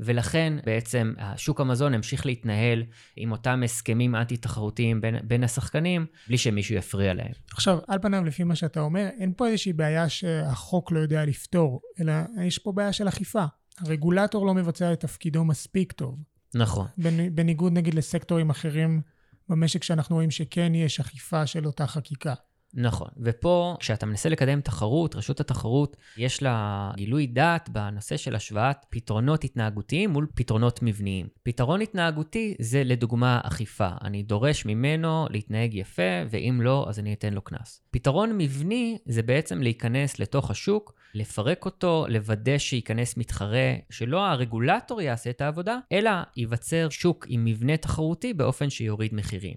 ולכן 0.00 0.52
בעצם 0.66 1.14
שוק 1.36 1.60
המזון 1.60 1.94
המשיך 1.94 2.26
להתנהל 2.26 2.82
עם 3.16 3.32
אותם 3.32 3.62
הסכמים 3.64 4.14
אנטי-תחרותיים 4.14 5.00
בין, 5.00 5.16
בין 5.22 5.44
השחקנים, 5.44 6.06
בלי 6.28 6.38
שמישהו 6.38 6.74
יפריע 6.74 7.14
להם. 7.14 7.32
עכשיו, 7.52 7.78
על 7.88 7.98
פניו, 7.98 8.24
לפי 8.24 8.44
מה 8.44 8.56
שאתה 8.56 8.80
אומר, 8.80 9.08
אין 9.18 9.32
פה 9.36 9.46
איזושהי 9.46 9.72
בעיה 9.72 10.08
שהחוק 10.08 10.92
לא 10.92 10.98
יודע 10.98 11.24
לפתור, 11.24 11.80
אלא 12.00 12.12
יש 12.42 12.58
פה 12.58 12.72
בעיה 12.72 12.92
של 12.92 13.08
אכיפה. 13.08 13.44
הרגולטור 13.78 14.46
לא 14.46 14.54
מבצע 14.54 14.92
את 14.92 15.00
תפקידו 15.00 15.44
מספיק 15.44 15.92
טוב. 15.92 16.18
נכון. 16.54 16.86
בניגוד 17.32 17.72
נגיד 17.72 17.94
לסקטורים 17.94 18.50
אחרים 18.50 19.00
במשק 19.48 19.82
שאנחנו 19.82 20.16
רואים 20.16 20.30
שכן 20.30 20.74
יש 20.74 21.00
אכיפה 21.00 21.46
של 21.46 21.66
אותה 21.66 21.86
חקיקה. 21.86 22.34
נכון, 22.76 23.08
ופה 23.18 23.76
כשאתה 23.80 24.06
מנסה 24.06 24.28
לקדם 24.28 24.60
תחרות, 24.60 25.16
רשות 25.16 25.40
התחרות 25.40 25.96
יש 26.16 26.42
לה 26.42 26.90
גילוי 26.96 27.26
דעת 27.26 27.68
בנושא 27.68 28.16
של 28.16 28.34
השוואת 28.34 28.76
פתרונות 28.90 29.44
התנהגותיים 29.44 30.10
מול 30.10 30.26
פתרונות 30.34 30.80
מבניים. 30.82 31.26
פתרון 31.42 31.80
התנהגותי 31.80 32.54
זה 32.58 32.84
לדוגמה 32.84 33.40
אכיפה, 33.42 33.88
אני 34.04 34.22
דורש 34.22 34.66
ממנו 34.66 35.26
להתנהג 35.30 35.74
יפה, 35.74 36.02
ואם 36.30 36.60
לא, 36.62 36.86
אז 36.88 36.98
אני 36.98 37.12
אתן 37.12 37.34
לו 37.34 37.42
קנס. 37.42 37.80
פתרון 37.90 38.38
מבני 38.38 38.98
זה 39.06 39.22
בעצם 39.22 39.62
להיכנס 39.62 40.18
לתוך 40.18 40.50
השוק, 40.50 40.94
לפרק 41.14 41.64
אותו, 41.64 42.06
לוודא 42.08 42.58
שייכנס 42.58 43.16
מתחרה, 43.16 43.74
שלא 43.90 44.26
הרגולטור 44.26 45.00
יעשה 45.00 45.30
את 45.30 45.40
העבודה, 45.40 45.78
אלא 45.92 46.10
ייווצר 46.36 46.88
שוק 46.90 47.26
עם 47.28 47.44
מבנה 47.44 47.76
תחרותי 47.76 48.34
באופן 48.34 48.70
שיוריד 48.70 49.14
מחירים. 49.14 49.54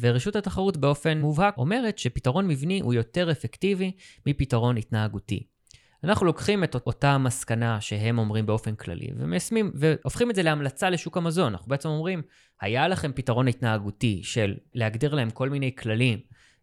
ורשות 0.00 0.36
התחרות 0.36 0.76
באופן 0.76 1.18
מובהק 1.20 1.58
אומרת 1.58 1.98
שפתרון 1.98 2.48
מבני 2.48 2.80
הוא 2.80 2.94
יותר 2.94 3.30
אפקטיבי 3.30 3.92
מפתרון 4.26 4.76
התנהגותי. 4.76 5.42
אנחנו 6.04 6.26
לוקחים 6.26 6.64
את 6.64 6.74
אותה 6.74 7.10
המסקנה 7.10 7.80
שהם 7.80 8.18
אומרים 8.18 8.46
באופן 8.46 8.74
כללי, 8.74 9.08
ומיישמים, 9.16 9.72
והופכים 9.74 10.30
את 10.30 10.34
זה 10.34 10.42
להמלצה 10.42 10.90
לשוק 10.90 11.16
המזון. 11.16 11.52
אנחנו 11.52 11.68
בעצם 11.68 11.88
אומרים, 11.88 12.22
היה 12.60 12.88
לכם 12.88 13.12
פתרון 13.14 13.48
התנהגותי 13.48 14.20
של 14.22 14.54
להגדיר 14.74 15.14
להם 15.14 15.30
כל 15.30 15.48
מיני 15.48 15.74
כללים, 15.76 16.18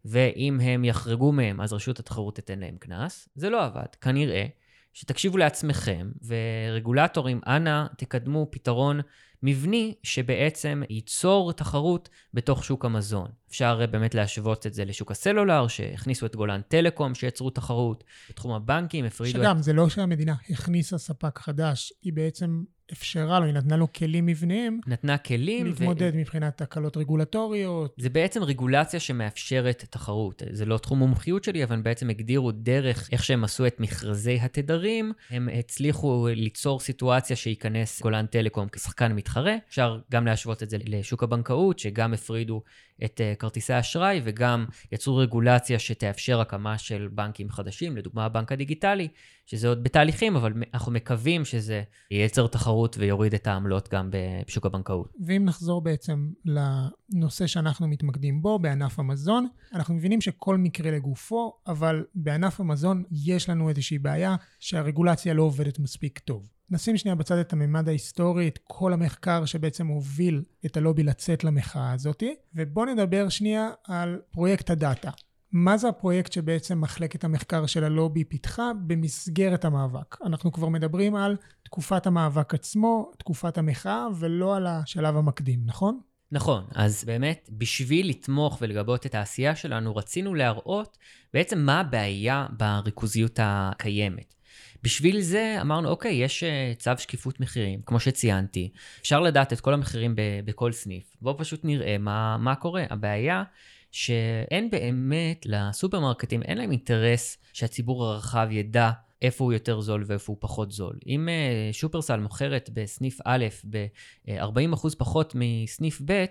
ואם 0.05 0.59
הם 0.59 0.85
יחרגו 0.85 1.31
מהם, 1.31 1.61
אז 1.61 1.73
רשות 1.73 1.99
התחרות 1.99 2.35
תיתן 2.35 2.59
להם 2.59 2.77
קנס. 2.79 3.29
זה 3.35 3.49
לא 3.49 3.65
עבד. 3.65 3.95
כנראה 4.01 4.45
שתקשיבו 4.93 5.37
לעצמכם, 5.37 6.11
ורגולטורים, 6.25 7.41
אנא 7.47 7.85
תקדמו 7.97 8.47
פתרון 8.51 8.99
מבני 9.43 9.95
שבעצם 10.03 10.81
ייצור 10.89 11.53
תחרות 11.53 12.09
בתוך 12.33 12.63
שוק 12.63 12.85
המזון. 12.85 13.27
אפשר 13.49 13.85
באמת 13.91 14.15
להשוות 14.15 14.67
את 14.67 14.73
זה 14.73 14.85
לשוק 14.85 15.11
הסלולר, 15.11 15.67
שהכניסו 15.67 16.25
את 16.25 16.35
גולן 16.35 16.61
טלקום, 16.67 17.15
שיצרו 17.15 17.49
תחרות. 17.49 18.03
בתחום 18.29 18.51
הבנקים 18.51 19.05
הפרידו... 19.05 19.39
שגם, 19.39 19.57
את... 19.57 19.63
זה 19.63 19.73
לא 19.73 19.89
שהמדינה 19.89 20.35
הכניסה 20.49 20.97
ספק 20.97 21.39
חדש, 21.39 21.93
היא 22.01 22.13
בעצם 22.13 22.63
אפשרה 22.91 23.39
לו, 23.39 23.45
היא 23.45 23.53
נתנה 23.53 23.77
לו 23.77 23.93
כלים 23.93 24.25
מבניים. 24.25 24.81
נתנה 24.87 25.17
כלים. 25.17 25.65
להתמודד 25.65 26.11
ו... 26.13 26.17
מבחינת 26.17 26.57
תקלות 26.57 26.97
רגולטוריות. 26.97 27.95
זה 27.97 28.09
בעצם 28.09 28.43
רגולציה 28.43 28.99
שמאפשרת 28.99 29.85
תחרות. 29.89 30.43
זה 30.51 30.65
לא 30.65 30.77
תחום 30.77 30.99
מומחיות 30.99 31.43
שלי, 31.43 31.63
אבל 31.63 31.81
בעצם 31.81 32.09
הגדירו 32.09 32.51
דרך 32.51 33.09
איך 33.11 33.23
שהם 33.23 33.43
עשו 33.43 33.67
את 33.67 33.79
מכרזי 33.79 34.39
התדרים, 34.41 35.13
הם 35.29 35.49
הצליחו 35.59 36.27
ליצור 36.31 36.79
סיטואציה 36.79 37.35
שייכנס 37.35 38.01
גולן 38.01 38.25
טלקום 38.25 38.67
כשחקן 38.71 39.13
מתחרה. 39.13 39.55
אפשר 39.69 39.99
גם 40.11 40.25
להשוות 40.25 40.63
את 40.63 40.69
זה 40.69 40.77
לשוק 40.85 41.23
הבנקאות, 41.23 41.79
שגם 41.79 42.13
הפרידו 42.13 42.61
את 43.05 43.21
uh, 43.21 43.39
כרטיסי 43.39 43.73
האשראי 43.73 44.21
וגם 44.23 44.65
יצרו 44.91 45.15
רגולציה 45.15 45.79
שתאפשר 45.79 46.41
הקמה 46.41 46.77
של 46.77 47.07
בנקים 47.11 47.49
חדשים, 47.49 47.97
לדוגמה 47.97 48.25
הבנק 48.25 48.51
הדיגיטלי, 48.51 49.07
שזה 49.45 49.67
עוד 49.67 49.83
בתהליכים, 49.83 50.35
אבל 50.35 50.53
אנחנו 50.73 50.91
מקווים 50.91 51.45
שזה 51.45 51.83
ייצר 52.11 52.47
תחרות 52.47 52.95
ויוריד 52.99 53.33
את 53.33 53.47
העמלות 53.47 53.89
גם 53.89 54.09
בשוק 54.47 54.65
הבנקאות. 54.65 55.13
ואם 55.25 55.45
נחזור 55.45 55.81
בעצם 55.81 56.29
לנושא 56.45 57.47
שאנחנו 57.47 57.87
מתמקדים 57.87 58.41
בו, 58.41 58.59
בענף 58.59 58.99
המזון, 58.99 59.47
אנחנו 59.73 59.93
מבינים 59.93 60.21
שכל 60.21 60.57
מקרה 60.57 60.91
לגופו, 60.91 61.53
אבל 61.67 62.05
בענף 62.15 62.59
המזון 62.59 63.03
יש 63.11 63.49
לנו 63.49 63.69
איזושהי 63.69 63.99
בעיה 63.99 64.35
שהרגולציה 64.59 65.33
לא 65.33 65.43
עובדת 65.43 65.79
מספיק 65.79 66.19
טוב. 66.19 66.58
נשים 66.71 66.97
שנייה 66.97 67.15
בצד 67.15 67.37
את 67.37 67.53
הממד 67.53 67.87
ההיסטורי, 67.87 68.47
את 68.47 68.59
כל 68.63 68.93
המחקר 68.93 69.45
שבעצם 69.45 69.87
הוביל 69.87 70.43
את 70.65 70.77
הלובי 70.77 71.03
לצאת 71.03 71.43
למחאה 71.43 71.91
הזאתי, 71.91 72.35
ובואו 72.55 72.85
נדבר 72.85 73.29
שנייה 73.29 73.69
על 73.87 74.19
פרויקט 74.31 74.69
הדאטה. 74.69 75.11
מה 75.51 75.77
זה 75.77 75.89
הפרויקט 75.89 76.31
שבעצם 76.31 76.81
מחלקת 76.81 77.23
המחקר 77.23 77.65
של 77.65 77.83
הלובי 77.83 78.23
פיתחה 78.23 78.71
במסגרת 78.87 79.65
המאבק? 79.65 80.17
אנחנו 80.25 80.51
כבר 80.51 80.69
מדברים 80.69 81.15
על 81.15 81.37
תקופת 81.63 82.07
המאבק 82.07 82.53
עצמו, 82.53 83.11
תקופת 83.17 83.57
המחאה, 83.57 84.07
ולא 84.19 84.55
על 84.55 84.67
השלב 84.67 85.17
המקדים, 85.17 85.59
נכון? 85.65 85.99
נכון, 86.31 86.63
אז 86.75 87.03
באמת, 87.03 87.49
בשביל 87.51 88.09
לתמוך 88.09 88.57
ולגבות 88.61 89.05
את 89.05 89.15
העשייה 89.15 89.55
שלנו, 89.55 89.95
רצינו 89.95 90.35
להראות 90.35 90.97
בעצם 91.33 91.59
מה 91.59 91.79
הבעיה 91.79 92.47
בריכוזיות 92.57 93.39
הקיימת. 93.41 94.38
בשביל 94.83 95.21
זה 95.21 95.57
אמרנו, 95.61 95.89
אוקיי, 95.89 96.13
יש 96.13 96.43
אה, 96.43 96.73
צו 96.77 96.91
שקיפות 96.97 97.39
מחירים, 97.39 97.81
כמו 97.85 97.99
שציינתי, 97.99 98.69
אפשר 99.01 99.19
לדעת 99.19 99.53
את 99.53 99.59
כל 99.59 99.73
המחירים 99.73 100.15
בכל 100.45 100.71
סניף. 100.71 101.15
בואו 101.21 101.37
פשוט 101.37 101.59
נראה 101.63 101.97
מה, 101.97 102.37
מה 102.37 102.55
קורה. 102.55 102.83
הבעיה 102.89 103.43
שאין 103.91 104.69
באמת, 104.69 105.45
לסופרמרקטים 105.45 106.41
אין 106.43 106.57
להם 106.57 106.71
אינטרס 106.71 107.37
שהציבור 107.53 108.05
הרחב 108.05 108.47
ידע 108.51 108.91
איפה 109.21 109.43
הוא 109.43 109.53
יותר 109.53 109.81
זול 109.81 110.03
ואיפה 110.07 110.33
הוא 110.33 110.37
פחות 110.39 110.71
זול. 110.71 110.99
אם 111.07 111.29
uh, 111.29 111.73
שופרסל 111.73 112.19
מוכרת 112.19 112.69
בסניף 112.73 113.19
א' 113.25 113.45
ב-40% 113.69 114.89
פחות 114.97 115.33
מסניף 115.35 116.01
ב', 116.05 116.25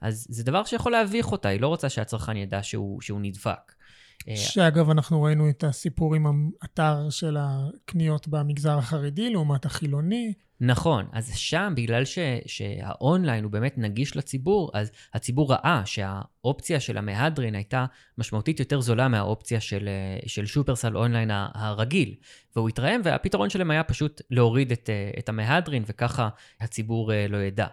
אז 0.00 0.26
זה 0.30 0.44
דבר 0.44 0.64
שיכול 0.64 0.92
להביך 0.92 1.32
אותה, 1.32 1.48
היא 1.48 1.60
לא 1.60 1.68
רוצה 1.68 1.88
שהצרכן 1.88 2.36
ידע 2.36 2.62
שהוא, 2.62 3.00
שהוא 3.00 3.20
נדפק. 3.22 3.72
אה, 4.28 4.36
שאגב, 4.36 4.90
אנחנו 4.90 5.22
ראינו 5.22 5.48
את 5.48 5.64
הסיפור 5.64 6.14
עם 6.14 6.50
האתר 6.62 7.10
של 7.10 7.36
הקניות 7.40 8.28
במגזר 8.28 8.78
החרדי 8.78 9.30
לעומת 9.30 9.64
החילוני. 9.64 10.32
נכון, 10.60 11.06
אז 11.12 11.36
שם, 11.36 11.72
בגלל 11.76 12.04
ש, 12.04 12.18
שהאונליין 12.46 13.44
הוא 13.44 13.52
באמת 13.52 13.78
נגיש 13.78 14.16
לציבור, 14.16 14.70
אז 14.74 14.90
הציבור 15.14 15.52
ראה 15.52 15.82
שהאופציה 15.84 16.80
של 16.80 16.98
המהדרין 16.98 17.54
הייתה 17.54 17.86
משמעותית 18.18 18.60
יותר 18.60 18.80
זולה 18.80 19.08
מהאופציה 19.08 19.60
של, 19.60 19.88
אה, 19.88 20.28
של 20.28 20.46
שופרסל 20.46 20.96
אונליין 20.96 21.30
הרגיל. 21.32 22.14
והוא 22.56 22.68
התרעם, 22.68 23.00
והפתרון 23.04 23.50
שלהם 23.50 23.70
היה 23.70 23.84
פשוט 23.84 24.22
להוריד 24.30 24.72
את, 24.72 24.90
אה, 24.90 25.10
את 25.18 25.28
המהדרין, 25.28 25.84
וככה 25.86 26.28
הציבור 26.60 27.12
לא 27.28 27.36
ידע. 27.36 27.66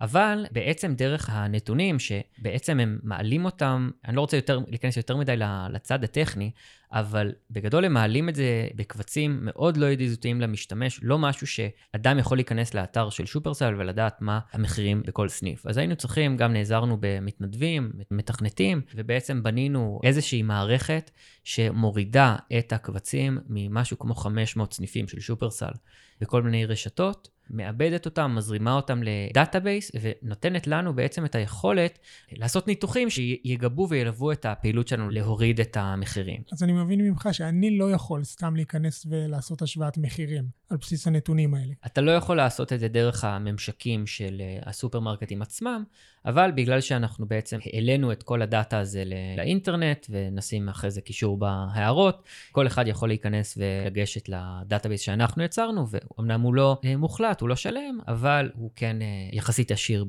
אבל 0.00 0.46
בעצם 0.52 0.94
דרך 0.94 1.30
הנתונים, 1.30 1.96
שבעצם 1.98 2.80
הם 2.80 2.98
מעלים 3.02 3.44
אותם, 3.44 3.90
אני 4.04 4.16
לא 4.16 4.20
רוצה 4.20 4.36
יותר, 4.36 4.60
להיכנס 4.68 4.96
יותר 4.96 5.16
מדי 5.16 5.34
לצד 5.70 6.04
הטכני, 6.04 6.50
אבל 6.92 7.32
בגדול 7.50 7.84
הם 7.84 7.92
מעלים 7.92 8.28
את 8.28 8.34
זה 8.34 8.68
בקבצים 8.74 9.38
מאוד 9.42 9.76
לא 9.76 9.86
ידידותיים 9.86 10.40
למשתמש, 10.40 11.00
לא 11.02 11.18
משהו 11.18 11.46
שאדם 11.46 12.18
יכול 12.18 12.38
להיכנס 12.38 12.74
לאתר 12.74 13.10
של 13.10 13.26
שופרסל 13.26 13.74
ולדעת 13.78 14.22
מה 14.22 14.40
המחירים 14.52 15.02
בכל 15.06 15.28
סניף. 15.28 15.66
אז 15.66 15.76
היינו 15.76 15.96
צריכים, 15.96 16.36
גם 16.36 16.52
נעזרנו 16.52 16.96
במתנדבים, 17.00 17.92
מתכנתים, 18.10 18.80
ובעצם 18.94 19.42
בנינו 19.42 20.00
איזושהי 20.04 20.42
מערכת 20.42 21.10
שמורידה 21.44 22.36
את 22.58 22.72
הקבצים 22.72 23.38
ממשהו 23.48 23.98
כמו 23.98 24.14
500 24.14 24.72
סניפים 24.72 25.08
של 25.08 25.20
שופרסל 25.20 25.72
בכל 26.20 26.42
מיני 26.42 26.66
רשתות. 26.66 27.39
מעבדת 27.50 28.06
אותם, 28.06 28.34
מזרימה 28.36 28.72
אותם 28.72 29.00
לדאטאבייס, 29.02 29.90
ונותנת 30.00 30.66
לנו 30.66 30.94
בעצם 30.94 31.24
את 31.24 31.34
היכולת 31.34 31.98
לעשות 32.32 32.66
ניתוחים 32.66 33.10
שיגבו 33.10 33.88
וילוו 33.88 34.32
את 34.32 34.46
הפעילות 34.46 34.88
שלנו 34.88 35.10
להוריד 35.10 35.60
את 35.60 35.76
המחירים. 35.76 36.42
אז 36.52 36.62
אני 36.62 36.72
מבין 36.72 37.00
ממך 37.00 37.28
שאני 37.32 37.78
לא 37.78 37.92
יכול 37.92 38.24
סתם 38.24 38.56
להיכנס 38.56 39.06
ולעשות 39.10 39.62
השוואת 39.62 39.98
מחירים 39.98 40.44
על 40.70 40.76
בסיס 40.76 41.06
הנתונים 41.06 41.54
האלה. 41.54 41.72
אתה 41.86 42.00
לא 42.00 42.10
יכול 42.10 42.36
לעשות 42.36 42.72
את 42.72 42.80
זה 42.80 42.88
דרך 42.88 43.24
הממשקים 43.24 44.06
של 44.06 44.40
אה, 44.40 44.58
הסופרמרקטים 44.66 45.42
עצמם, 45.42 45.84
אבל 46.26 46.50
בגלל 46.54 46.80
שאנחנו 46.80 47.26
בעצם 47.26 47.58
העלינו 47.64 48.12
את 48.12 48.22
כל 48.22 48.42
הדאטה 48.42 48.78
הזה 48.78 49.02
לאינטרנט, 49.36 50.06
ונשים 50.10 50.68
אחרי 50.68 50.90
זה 50.90 51.00
קישור 51.00 51.38
בהערות, 51.38 52.22
כל 52.52 52.66
אחד 52.66 52.88
יכול 52.88 53.08
להיכנס 53.08 53.58
ולגשת 53.58 54.28
לדאטאבייס 54.28 55.00
שאנחנו 55.00 55.42
יצרנו, 55.42 55.86
ואומנם 55.90 56.40
הוא 56.40 56.54
לא 56.54 56.78
אה, 56.84 56.96
מוחלט, 56.96 57.40
הוא 57.40 57.48
לא 57.48 57.56
שלם, 57.56 57.98
אבל 58.08 58.50
הוא 58.54 58.70
כן 58.76 59.02
אה, 59.02 59.06
יחסית 59.32 59.70
עשיר 59.70 60.04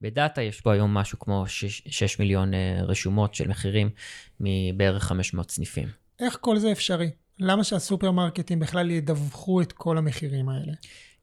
בדאטה. 0.00 0.42
יש 0.42 0.60
פה 0.60 0.72
היום 0.72 0.94
משהו 0.94 1.18
כמו 1.18 1.44
6, 1.46 1.82
6 1.86 2.18
מיליון 2.18 2.52
רשומות 2.82 3.34
של 3.34 3.48
מחירים 3.48 3.90
מבערך 4.40 5.02
500 5.02 5.50
סניפים. 5.50 5.88
איך 6.20 6.38
כל 6.40 6.58
זה 6.58 6.72
אפשרי? 6.72 7.10
למה 7.38 7.64
שהסופרמרקטים 7.64 8.60
בכלל 8.60 8.90
ידווחו 8.90 9.62
את 9.62 9.72
כל 9.72 9.98
המחירים 9.98 10.48
האלה? 10.48 10.72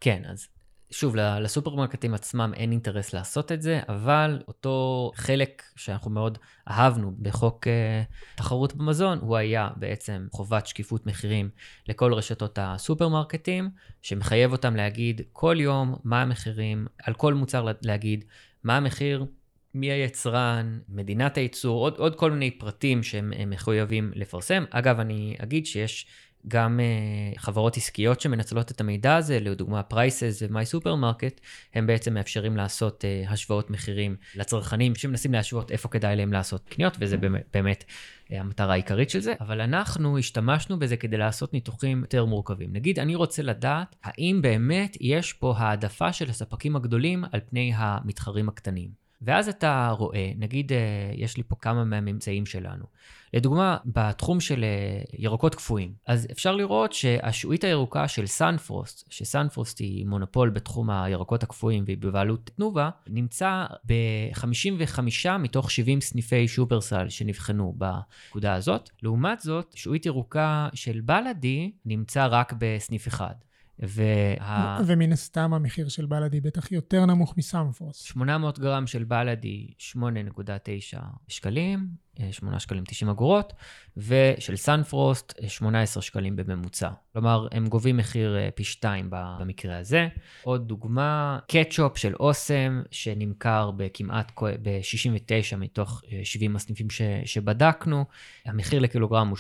כן, 0.02 0.22
אז 0.26 0.48
שוב, 0.92 1.16
לסופרמרקטים 1.16 2.14
עצמם 2.14 2.52
אין 2.56 2.72
אינטרס 2.72 3.14
לעשות 3.14 3.52
את 3.52 3.62
זה, 3.62 3.80
אבל 3.90 4.42
אותו 4.48 5.12
חלק 5.16 5.64
שאנחנו 5.76 6.12
מאוד 6.12 6.38
אהבנו 6.70 7.12
בחוק 7.22 7.68
uh, 7.68 8.36
תחרות 8.36 8.76
במזון, 8.76 9.20
הוא 9.22 9.38
היה 9.38 9.70
בעצם 9.76 10.28
חובת 10.32 10.68
שקיפות 10.68 11.06
מחירים 11.06 11.50
לכל 11.88 12.14
רשתות 12.14 12.60
הסופרמרקטים, 12.62 13.70
שמחייב 14.02 14.52
אותם 14.52 14.76
להגיד 14.76 15.22
כל 15.34 15.56
יום 15.60 15.96
מה 16.04 16.22
המחירים, 16.22 16.88
על 17.04 17.14
כל 17.14 17.34
מוצר 17.34 17.68
להגיד 17.82 18.26
מה 18.64 18.78
המחיר, 18.78 19.26
מי 19.74 19.92
היצרן, 19.92 20.80
מדינת 20.90 21.38
הייצור, 21.38 21.80
עוד, 21.80 21.98
עוד 21.98 22.16
כל 22.16 22.32
מיני 22.32 22.52
פרטים 22.52 23.04
שהם 23.04 23.34
מחויבים 23.48 24.12
לפרסם. 24.16 24.64
אגב, 24.70 25.00
אני 25.00 25.36
אגיד 25.40 25.66
שיש 25.66 26.08
גם 26.48 26.80
uh, 26.80 27.40
חברות 27.40 27.78
עסקיות 27.78 28.22
שמנצלות 28.22 28.72
את 28.72 28.82
המידע 28.82 29.16
הזה, 29.16 29.40
לדוגמה 29.40 29.84
פרייסז 29.84 30.42
ומיי 30.42 30.66
סופרמרקט, 30.66 31.42
הם 31.74 31.88
בעצם 31.88 32.14
מאפשרים 32.14 32.58
לעשות 32.58 33.04
uh, 33.04 33.32
השוואות 33.32 33.70
מחירים 33.70 34.16
לצרכנים 34.36 34.96
שמנסים 34.96 35.34
להשוות 35.34 35.72
איפה 35.72 35.90
כדאי 35.90 36.16
להם 36.16 36.34
לעשות 36.34 36.70
קניות, 36.70 36.98
וזה 37.00 37.18
באמת, 37.18 37.44
באמת 37.54 37.84
uh, 37.84 38.34
המטרה 38.36 38.74
העיקרית 38.74 39.10
של 39.10 39.20
זה. 39.20 39.34
אבל 39.40 39.62
אנחנו 39.62 40.18
השתמשנו 40.18 40.80
בזה 40.80 40.98
כדי 40.98 41.18
לעשות 41.18 41.54
ניתוחים 41.54 42.02
יותר 42.02 42.26
מורכבים. 42.26 42.70
נגיד, 42.74 43.00
אני 43.00 43.16
רוצה 43.16 43.42
לדעת 43.42 43.96
האם 44.04 44.40
באמת 44.42 44.98
יש 45.02 45.34
פה 45.34 45.54
העדפה 45.58 46.14
של 46.14 46.30
הספקים 46.30 46.76
הגדולים 46.76 47.24
על 47.32 47.40
פני 47.50 47.72
המתחרים 47.76 48.50
הקטנים. 48.50 49.07
ואז 49.22 49.50
אתה 49.50 49.94
רואה, 49.98 50.32
נגיד 50.38 50.74
אה, 50.74 50.78
יש 51.14 51.38
לי 51.38 51.44
פה 51.44 51.56
כמה 51.62 51.84
מהממצאים 51.84 52.46
שלנו. 52.46 52.86
לדוגמה, 53.34 53.78
בתחום 53.86 54.40
של 54.40 54.64
אה, 54.64 55.02
ירקות 55.18 55.56
קפואים, 55.56 55.94
אז 56.08 56.28
אפשר 56.32 56.56
לראות 56.56 56.94
שהשעועית 56.94 57.64
הירוקה 57.64 58.08
של 58.08 58.26
סנפרוסט, 58.26 59.12
שסנפרוסט 59.12 59.80
היא 59.80 60.06
מונופול 60.06 60.50
בתחום 60.50 60.90
הירקות 60.90 61.44
הקפואים 61.44 61.84
והיא 61.88 61.98
בבעלות 61.98 62.50
תנובה, 62.56 62.90
נמצא 63.08 63.66
ב-55 63.86 65.00
מתוך 65.40 65.72
70 65.72 66.02
סניפי 66.02 66.48
שופרסל 66.48 67.10
שנבחנו 67.10 67.76
בנקודה 67.78 68.54
הזאת. 68.54 68.90
לעומת 69.04 69.40
זאת, 69.40 69.72
שעועית 69.76 70.06
ירוקה 70.06 70.70
של 70.74 71.02
בלאדי 71.02 71.72
נמצא 71.86 72.28
רק 72.32 72.54
בסניף 72.58 73.08
אחד. 73.08 73.34
וה... 73.80 74.80
ומן 74.86 75.12
הסתם 75.12 75.54
המחיר 75.54 75.90
של 75.90 76.06
בלאדי 76.06 76.42
בטח 76.42 76.72
יותר 76.72 77.06
נמוך 77.06 77.38
מסמפרוס. 77.38 78.02
800 78.02 78.60
גרם 78.60 78.88
של 78.88 79.04
בלאדי, 79.04 79.74
8.9 79.80 80.98
שקלים, 81.28 81.88
8 82.32 82.60
שקלים 82.60 82.84
90 82.88 83.10
אגורות, 83.10 83.54
ושל 83.98 84.56
סנפרוסט, 84.56 85.34
18 85.48 86.04
שקלים 86.04 86.36
בממוצע. 86.36 86.90
כלומר, 87.14 87.48
הם 87.52 87.68
גובים 87.68 87.98
מחיר 87.98 88.38
אה, 88.38 88.50
פי 88.56 88.64
2 88.64 89.08
במקרה 89.10 89.78
הזה. 89.78 90.08
עוד 90.44 90.68
דוגמה, 90.68 91.40
קטשופ 91.48 91.98
של 91.98 92.16
אוסם, 92.16 92.82
שנמכר 92.92 93.72
בכמעט 93.78 94.32
ב-69 94.62 95.56
מתוך 95.58 96.02
70 96.24 96.52
אה, 96.52 96.56
הסניפים 96.56 96.90
ש, 96.90 97.02
שבדקנו. 97.26 98.06
המחיר 98.46 98.80
לקילוגרם 98.80 99.28
הוא 99.28 99.38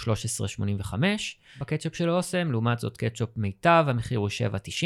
13.85 0.83 0.93
בקטשופ 1.59 1.95
של 1.95 2.09
אוסם, 2.09 2.51
לעומת 2.51 2.79
זאת 2.79 2.97
קטשופ 2.97 3.37
מיטב, 3.37 3.85
המחיר 3.87 4.19
הוא 4.19 4.29
7.90, 4.53 4.83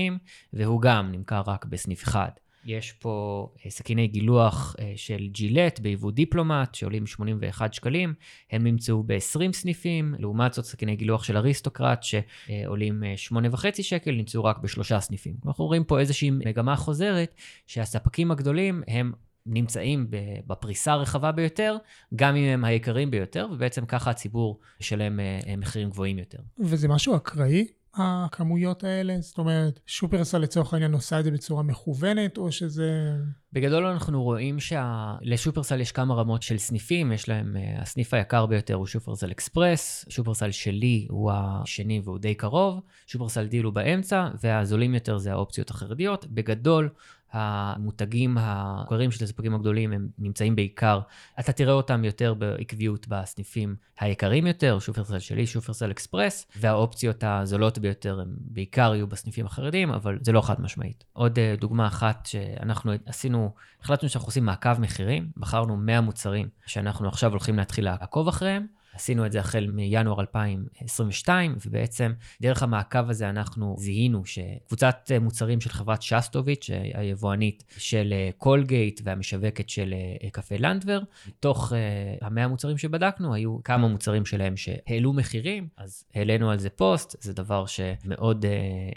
והוא 0.54 0.82
גם 0.82 1.12
נמכר 1.12 1.42
רק 1.48 1.66
בסניף 1.66 2.04
אחד. 2.04 2.30
יש 2.65 2.91
פה 2.91 3.48
אה, 3.65 3.72
סכיני 3.72 4.08
גילוח 4.08 4.75
אה, 4.80 4.94
של 4.96 5.27
ג'ילט 5.32 5.80
ביבוא 5.80 6.12
דיפלומט 6.12 6.75
שעולים 6.75 7.08
81 7.08 7.74
שקלים, 7.74 8.13
הם 8.51 8.63
נמצאו 8.63 9.03
ב-20 9.03 9.53
סניפים, 9.53 10.15
לעומת 10.20 10.53
זאת 10.53 10.66
סכיני 10.66 10.96
גילוח 10.96 11.24
של 11.24 11.38
אריסטוקרט 11.38 12.03
שעולים 12.03 13.03
8.5 13.29 13.66
אה, 13.66 13.72
שקל, 13.83 14.12
נמצאו 14.12 14.44
רק 14.44 14.57
בשלושה 14.57 15.00
סניפים. 15.00 15.36
אנחנו 15.46 15.66
רואים 15.66 15.83
פה 15.83 16.00
איזושהי 16.00 16.29
מגמה 16.29 16.75
חוזרת 16.75 17.36
שהספקים 17.68 18.31
הגדולים 18.31 18.83
הם 18.88 19.12
נמצאים 19.46 20.07
בפריסה 20.48 20.92
הרחבה 20.92 21.31
ביותר, 21.31 21.77
גם 22.16 22.36
אם 22.36 22.44
הם 22.44 22.66
היקרים 22.66 23.12
ביותר, 23.12 23.48
ובעצם 23.51 23.86
ככה 23.86 24.12
הציבור 24.12 24.59
ישלם 24.81 25.20
מחירים 25.57 25.90
גבוהים 25.90 26.20
יותר. 26.20 26.40
וזה 26.59 26.88
משהו 26.88 27.16
אקראי? 27.16 27.68
הכמויות 27.94 28.84
האלה? 28.84 29.18
זאת 29.22 29.38
אומרת, 29.38 29.80
שופרסל 29.86 30.38
לצורך 30.38 30.74
העניין 30.74 30.94
עושה 30.94 31.20
את 31.20 31.24
זה 31.24 31.32
בצורה 31.32 31.64
מכוונת, 31.64 32.38
או 32.38 32.51
שזה... 32.51 33.16
בגדול 33.54 33.86
אנחנו 33.86 34.24
רואים 34.24 34.58
שלשופרסל 34.60 35.82
יש 35.82 35.92
כמה 35.92 36.16
רמות 36.16 36.44
של 36.44 36.58
סניפים, 36.58 37.12
יש 37.12 37.30
להם, 37.30 37.58
אה, 37.58 37.82
הסניף 37.82 38.14
היקר 38.14 38.46
ביותר 38.46 38.74
הוא 38.74 38.88
שופרסל 38.88 39.32
אקספרס, 39.32 40.06
שופרסל 40.10 40.51
שלי 40.51 41.08
הוא 41.10 41.32
השני 41.34 42.01
והוא 42.04 42.20
די 42.20 42.36
קרוב, 42.36 42.82
שופרסל 43.08 43.48
דיל 43.48 43.64
הוא 43.64 43.74
באמצע, 43.74 44.27
והזולים 44.44 44.94
יותר 44.94 45.18
זה 45.18 45.32
האופציות 45.32 45.70
החרדיות. 45.70 46.25
בגדול, 46.27 46.90
המותגים 47.31 48.37
המוכרים 48.37 49.11
של 49.11 49.24
הספקים 49.24 49.55
הגדולים 49.55 49.94
הם 49.94 50.07
נמצאים 50.20 50.55
בעיקר, 50.55 51.00
אתה 51.39 51.51
תראה 51.51 51.74
אותם 51.74 52.05
יותר 52.05 52.33
בעקביות 52.33 53.07
בסניפים 53.07 53.75
היקרים 54.00 54.48
יותר, 54.48 54.79
שופרסל 54.79 55.20
שלי, 55.20 55.48
שופרסל 55.48 55.91
אקספרס, 55.91 56.46
והאופציות 56.55 57.24
הזולות 57.27 57.77
ביותר 57.77 58.20
הם 58.20 58.35
בעיקר 58.39 58.96
יהיו 58.96 59.07
בסניפים 59.07 59.46
החרדים, 59.46 59.91
אבל 59.91 60.17
זה 60.22 60.31
לא 60.31 60.41
חד 60.41 60.61
משמעית. 60.61 61.03
עוד 61.13 61.39
אה, 61.39 61.55
דוגמה 61.59 61.87
אחת 61.87 62.25
שאנחנו 62.25 62.91
עשינו, 63.05 63.51
החלטנו 63.81 64.09
שאנחנו 64.09 64.27
עושים 64.27 64.46
מעקב 64.46 64.79
מחירים, 64.79 65.31
בחרנו 65.37 65.77
100 65.77 66.01
מוצרים 66.01 66.50
שאנחנו 66.65 67.07
עכשיו 67.07 67.31
הולכים 67.31 67.57
להתחיל 67.57 67.85
לעקוב 67.85 68.27
אחריהם. 68.27 68.80
עשינו 69.01 69.25
את 69.25 69.31
זה 69.31 69.40
החל 69.40 69.70
מינואר 69.74 70.20
2022, 70.20 71.55
ובעצם 71.66 72.14
דרך 72.42 72.64
המעקב 72.64 73.09
הזה 73.09 73.29
אנחנו 73.29 73.75
זיהינו 73.79 74.25
שקבוצת 74.25 75.11
מוצרים 75.22 75.61
של 75.61 75.70
חברת 75.70 76.01
שסטוביץ', 76.01 76.70
היבואנית 76.94 77.64
של 77.77 78.14
קולגייט 78.37 79.01
והמשווקת 79.03 79.70
של 79.70 79.94
קפה 80.31 80.55
לנדוור, 80.60 81.00
מתוך 81.27 81.72
uh, 81.72 82.25
המאה 82.25 82.48
מוצרים 82.48 82.77
שבדקנו, 82.77 83.33
היו 83.33 83.64
כמה 83.64 83.87
מוצרים 83.87 84.25
שלהם 84.25 84.57
שהעלו 84.57 85.14
מחירים, 85.14 85.68
אז 85.77 86.03
העלינו 86.16 86.51
על 86.51 86.59
זה 86.59 86.70
פוסט, 86.70 87.16
זה 87.22 87.33
דבר 87.33 87.66
שמאוד 87.66 88.46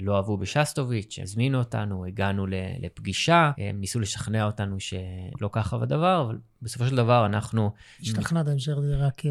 לא 0.00 0.16
אהבו 0.16 0.36
בשסטוביץ', 0.36 1.18
הזמינו 1.22 1.58
אותנו, 1.58 2.04
הגענו 2.06 2.46
לפגישה, 2.80 3.50
הם 3.58 3.80
ניסו 3.80 4.00
לשכנע 4.00 4.46
אותנו 4.46 4.80
שלא 4.80 5.48
ככה 5.52 5.78
הדבר, 5.78 6.22
אבל 6.26 6.38
בסופו 6.62 6.86
של 6.86 6.96
דבר 6.96 7.26
אנחנו... 7.26 7.70
השתכנעתם 8.00 8.58
שזה 8.58 8.96
רק 8.96 9.22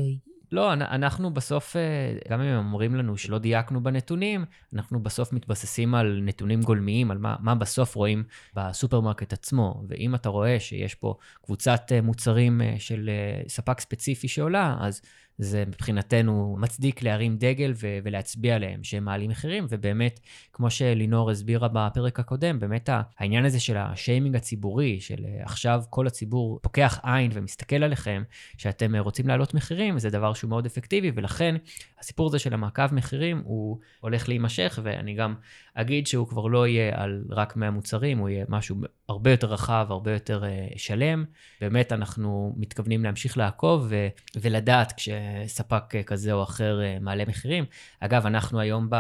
לא, 0.54 0.74
אנחנו 0.74 1.34
בסוף, 1.34 1.76
אה, 1.76 1.82
גם 2.30 2.42
אם 2.42 2.48
הם 2.48 2.58
אומרים 2.58 2.96
לנו 2.96 3.18
שלא 3.18 3.40
דייקנו 3.40 3.84
בנתונים, 3.84 4.46
אנחנו 4.74 5.04
בסוף 5.04 5.34
מתבססים 5.34 5.96
על 5.96 6.20
נתונים 6.24 6.62
גולמיים, 6.62 7.12
על 7.12 7.18
מה, 7.18 7.36
מה 7.40 7.56
בסוף 7.56 7.96
רואים 7.96 8.24
בסופרמרקט 8.56 9.34
עצמו. 9.34 9.84
ואם 9.88 10.16
אתה 10.16 10.30
רואה 10.30 10.60
שיש 10.60 10.96
פה 10.96 11.16
קבוצת 11.46 11.82
אה, 11.92 12.02
מוצרים 12.02 12.62
אה, 12.62 12.76
של 12.80 13.10
ספק 13.48 13.80
ספציפי 13.80 14.28
שעולה, 14.28 14.78
אז 14.80 15.02
זה 15.38 15.64
מבחינתנו 15.68 16.56
מצדיק 16.60 17.04
להרים 17.04 17.38
דגל 17.38 17.74
ו- 17.76 17.98
ולהצביע 18.04 18.56
עליהם 18.56 18.84
שהם 18.84 19.06
מעלים 19.06 19.30
מחירים, 19.30 19.66
ובאמת, 19.70 20.20
כמו 20.54 20.70
שלינור 20.70 21.32
הסבירה 21.32 21.68
בפרק 21.68 22.20
הקודם, 22.20 22.60
באמת 22.60 22.90
העניין 23.18 23.46
הזה 23.46 23.60
של 23.60 23.78
השיימינג 23.78 24.36
הציבורי, 24.36 25.00
של 25.02 25.26
אה, 25.26 25.44
עכשיו 25.44 25.84
כל 25.90 26.08
הציבור 26.08 26.60
פוקח 26.62 27.00
עין 27.04 27.32
ומסתכל 27.34 27.84
עליכם, 27.84 28.24
שאתם 28.58 28.96
אה, 28.96 29.00
רוצים 29.00 29.28
להעלות 29.28 29.54
מחירים, 29.54 30.00
זה 30.00 30.10
דבר 30.10 30.34
שהוא 30.34 30.50
מאוד 30.50 30.66
אפקטיבי, 30.66 31.12
ולכן 31.16 31.56
הסיפור 32.00 32.28
הזה 32.28 32.40
של 32.40 32.54
המעקב 32.54 32.94
מחירים 32.94 33.42
הוא 33.46 33.80
הולך 34.00 34.30
להימשך, 34.30 34.80
ואני 34.84 35.14
גם 35.14 35.36
אגיד 35.74 36.08
שהוא 36.08 36.28
כבר 36.28 36.48
לא 36.48 36.68
יהיה 36.68 37.04
על 37.04 37.24
רק 37.30 37.56
100 37.56 37.72
מוצרים, 37.72 38.18
הוא 38.18 38.30
יהיה 38.30 38.46
משהו 38.50 38.76
הרבה 39.10 39.32
יותר 39.32 39.48
רחב, 39.48 39.88
הרבה 39.90 40.14
יותר 40.14 40.44
uh, 40.44 40.80
שלם. 40.80 41.26
באמת, 41.62 41.92
אנחנו 41.92 42.54
מתכוונים 42.58 43.04
להמשיך 43.04 43.38
לעקוב 43.38 43.86
ו- 43.90 44.08
ולדעת 44.42 45.00
כשספק 45.46 45.84
כזה 46.06 46.34
או 46.34 46.44
אחר 46.44 46.80
uh, 46.82 47.04
מעלה 47.04 47.24
מחירים. 47.28 47.66
אגב, 48.00 48.26
אנחנו 48.26 48.60
היום 48.60 48.88
ב... 48.90 48.96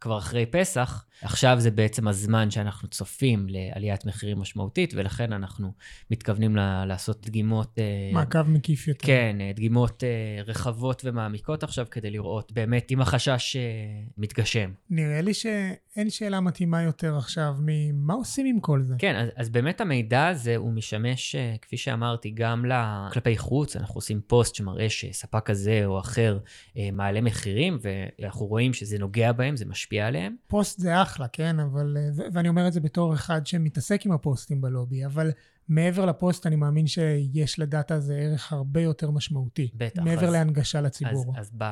כבר 0.00 0.18
אחרי 0.18 0.46
פסח, 0.46 1.04
עכשיו 1.22 1.56
זה 1.60 1.70
בעצם 1.70 2.08
הזמן 2.08 2.50
שאנחנו 2.50 2.88
צופים 2.88 3.46
לעליית 3.48 4.06
מחירים 4.06 4.38
משמעותית, 4.38 4.94
ולכן 4.94 5.32
אנחנו 5.32 5.72
מתכוונים 6.10 6.56
ל- 6.56 6.84
לעשות 6.84 7.26
דגימות... 7.26 7.78
אה, 7.78 8.10
מעקב 8.12 8.42
מקיף 8.42 8.88
יותר. 8.88 9.06
כן, 9.06 9.36
אה, 9.40 9.50
דגימות 9.54 10.04
אה, 10.04 10.42
רחבות 10.42 11.02
ומעמיקות 11.04 11.62
עכשיו, 11.62 11.86
כדי 11.90 12.10
לראות 12.10 12.52
באמת 12.52 12.92
אם 12.92 13.00
החשש 13.00 13.56
מתגשם. 14.18 14.70
נראה 14.90 15.20
לי 15.20 15.34
שאין 15.34 16.10
שאלה 16.10 16.40
מתאימה 16.40 16.82
יותר 16.82 17.16
עכשיו 17.16 17.54
ממה 17.60 18.14
עושים 18.14 18.46
עם 18.46 18.60
כל 18.60 18.82
זה. 18.82 18.94
כן, 18.98 19.16
אז, 19.16 19.28
אז 19.36 19.50
באמת 19.50 19.80
המידע 19.80 20.26
הזה 20.26 20.56
הוא 20.56 20.72
משמש, 20.72 21.36
כפי 21.62 21.76
שאמרתי, 21.76 22.30
גם 22.30 22.64
כלפי 23.12 23.38
חוץ. 23.38 23.76
אנחנו 23.76 23.94
עושים 23.94 24.20
פוסט 24.26 24.54
שמראה 24.54 24.90
שספק 24.90 25.42
כזה 25.44 25.82
או 25.84 25.98
אחר 25.98 26.38
מעלה 26.92 27.20
מחירים, 27.20 27.78
ואנחנו 27.82 28.46
רואים 28.46 28.72
שזה 28.72 28.98
נוגע 28.98 29.32
בהם, 29.32 29.56
זה 29.56 29.66
משפיע 29.66 30.06
עליהם. 30.06 30.36
פוסט 30.46 30.78
זה 30.78 31.02
אחלה, 31.04 31.28
כן? 31.28 31.60
אבל... 31.60 31.96
ו- 32.16 32.22
ואני 32.32 32.48
אומר 32.48 32.68
את 32.68 32.72
זה 32.72 32.80
בתור 32.80 33.14
אחד 33.14 33.46
שמתעסק 33.46 34.06
עם 34.06 34.12
הפוסטים 34.12 34.60
בלובי, 34.60 35.06
אבל 35.06 35.30
מעבר 35.68 36.04
לפוסט, 36.06 36.46
אני 36.46 36.56
מאמין 36.56 36.86
שיש 36.86 37.58
לדאטה 37.58 37.94
הזה 37.94 38.14
ערך 38.16 38.52
הרבה 38.52 38.80
יותר 38.80 39.10
משמעותי. 39.10 39.70
בטח, 39.74 40.02
מעבר 40.02 40.26
אז- 40.26 40.32
להנגשה 40.32 40.78
אז, 40.78 40.84
לציבור. 40.84 41.34
אז 41.38 41.50
ב, 41.58 41.64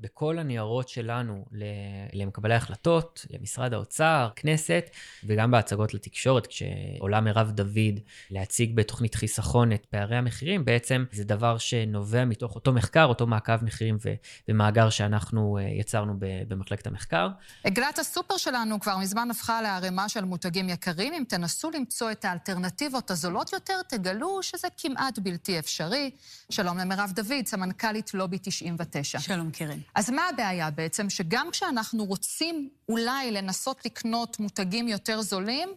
בכל 0.00 0.38
הניירות 0.38 0.88
שלנו 0.88 1.44
ל- 1.52 1.64
למקבלי 2.12 2.54
החלטות, 2.54 3.26
למשרד 3.30 3.74
האוצר, 3.74 4.28
כנסת, 4.36 4.90
וגם 5.24 5.50
בהצגות 5.50 5.94
לתקשורת, 5.94 6.46
כשעולה 6.46 7.20
מירב 7.20 7.50
דוד 7.50 8.00
להציג 8.30 8.76
בתוכנית 8.76 9.14
חיסכון 9.14 9.72
את 9.72 9.86
פערי 9.86 10.16
המחירים, 10.16 10.64
בעצם 10.64 11.04
זה 11.12 11.24
דבר 11.24 11.58
שנובע 11.58 12.24
מתוך 12.24 12.54
אותו 12.54 12.72
מחקר, 12.72 13.04
אותו 13.04 13.26
מעקב 13.26 13.64
מחירים 13.64 13.96
ו- 14.04 14.14
ומאגר 14.48 14.90
שאנחנו 14.90 15.58
אה, 15.58 15.62
יצרנו 15.62 16.14
ב- 16.18 16.24
במחלקת 16.48 16.86
המחקר. 16.86 17.28
עגלת 17.64 17.98
הסופר 17.98 18.36
שלנו 18.36 18.80
כבר 18.80 18.96
מזמן 18.98 19.28
הפכה 19.30 19.62
לערימה 19.62 20.08
של 20.08 20.24
מותגים 20.24 20.68
יקרים. 20.68 21.12
אם 21.14 21.22
תנסו 21.28 21.70
למצוא 21.70 22.10
את 22.10 22.24
האלטרנטיבות 22.24 23.10
הזולות 23.20 23.52
יותר, 23.52 23.82
תגלו 23.88 24.42
שזה 24.42 24.68
כמעט 24.76 25.18
בלתי 25.18 25.58
אפשרי. 25.58 26.10
שלום 26.50 26.78
למירב 26.78 27.12
דוד, 27.14 27.46
סמנכ"לית 27.46 28.14
לובי 28.14 28.38
99. 28.42 29.20
שלום, 29.20 29.50
קרן. 29.50 29.78
אז 29.94 30.10
מה 30.10 30.22
הבעיה 30.28 30.70
בעצם? 30.70 31.10
שגם 31.10 31.48
כשאנחנו 31.52 32.04
רוצים 32.04 32.68
אולי 32.88 33.30
לנסות 33.30 33.86
לקנות 33.86 34.40
מותגים 34.40 34.88
יותר 34.88 35.20
זולים, 35.22 35.68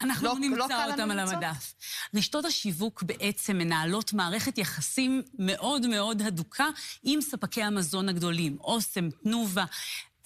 אנחנו 0.00 0.26
לא- 0.26 0.34
לא, 0.34 0.40
נמצא 0.40 0.86
לא 0.86 0.90
אותם 0.92 1.10
על? 1.10 1.18
המדף. 1.18 1.74
רשתות 2.14 2.44
השיווק 2.44 3.02
בעצם 3.02 3.56
מנהלות 3.58 4.12
מערכת 4.12 4.58
יחסים 4.58 5.22
מאוד 5.38 5.86
מאוד 5.86 6.22
הדוקה 6.22 6.66
עם 7.02 7.20
ספקי 7.20 7.62
המזון 7.62 8.08
הגדולים, 8.08 8.56
אוסם, 8.60 9.10
תנובה. 9.10 9.64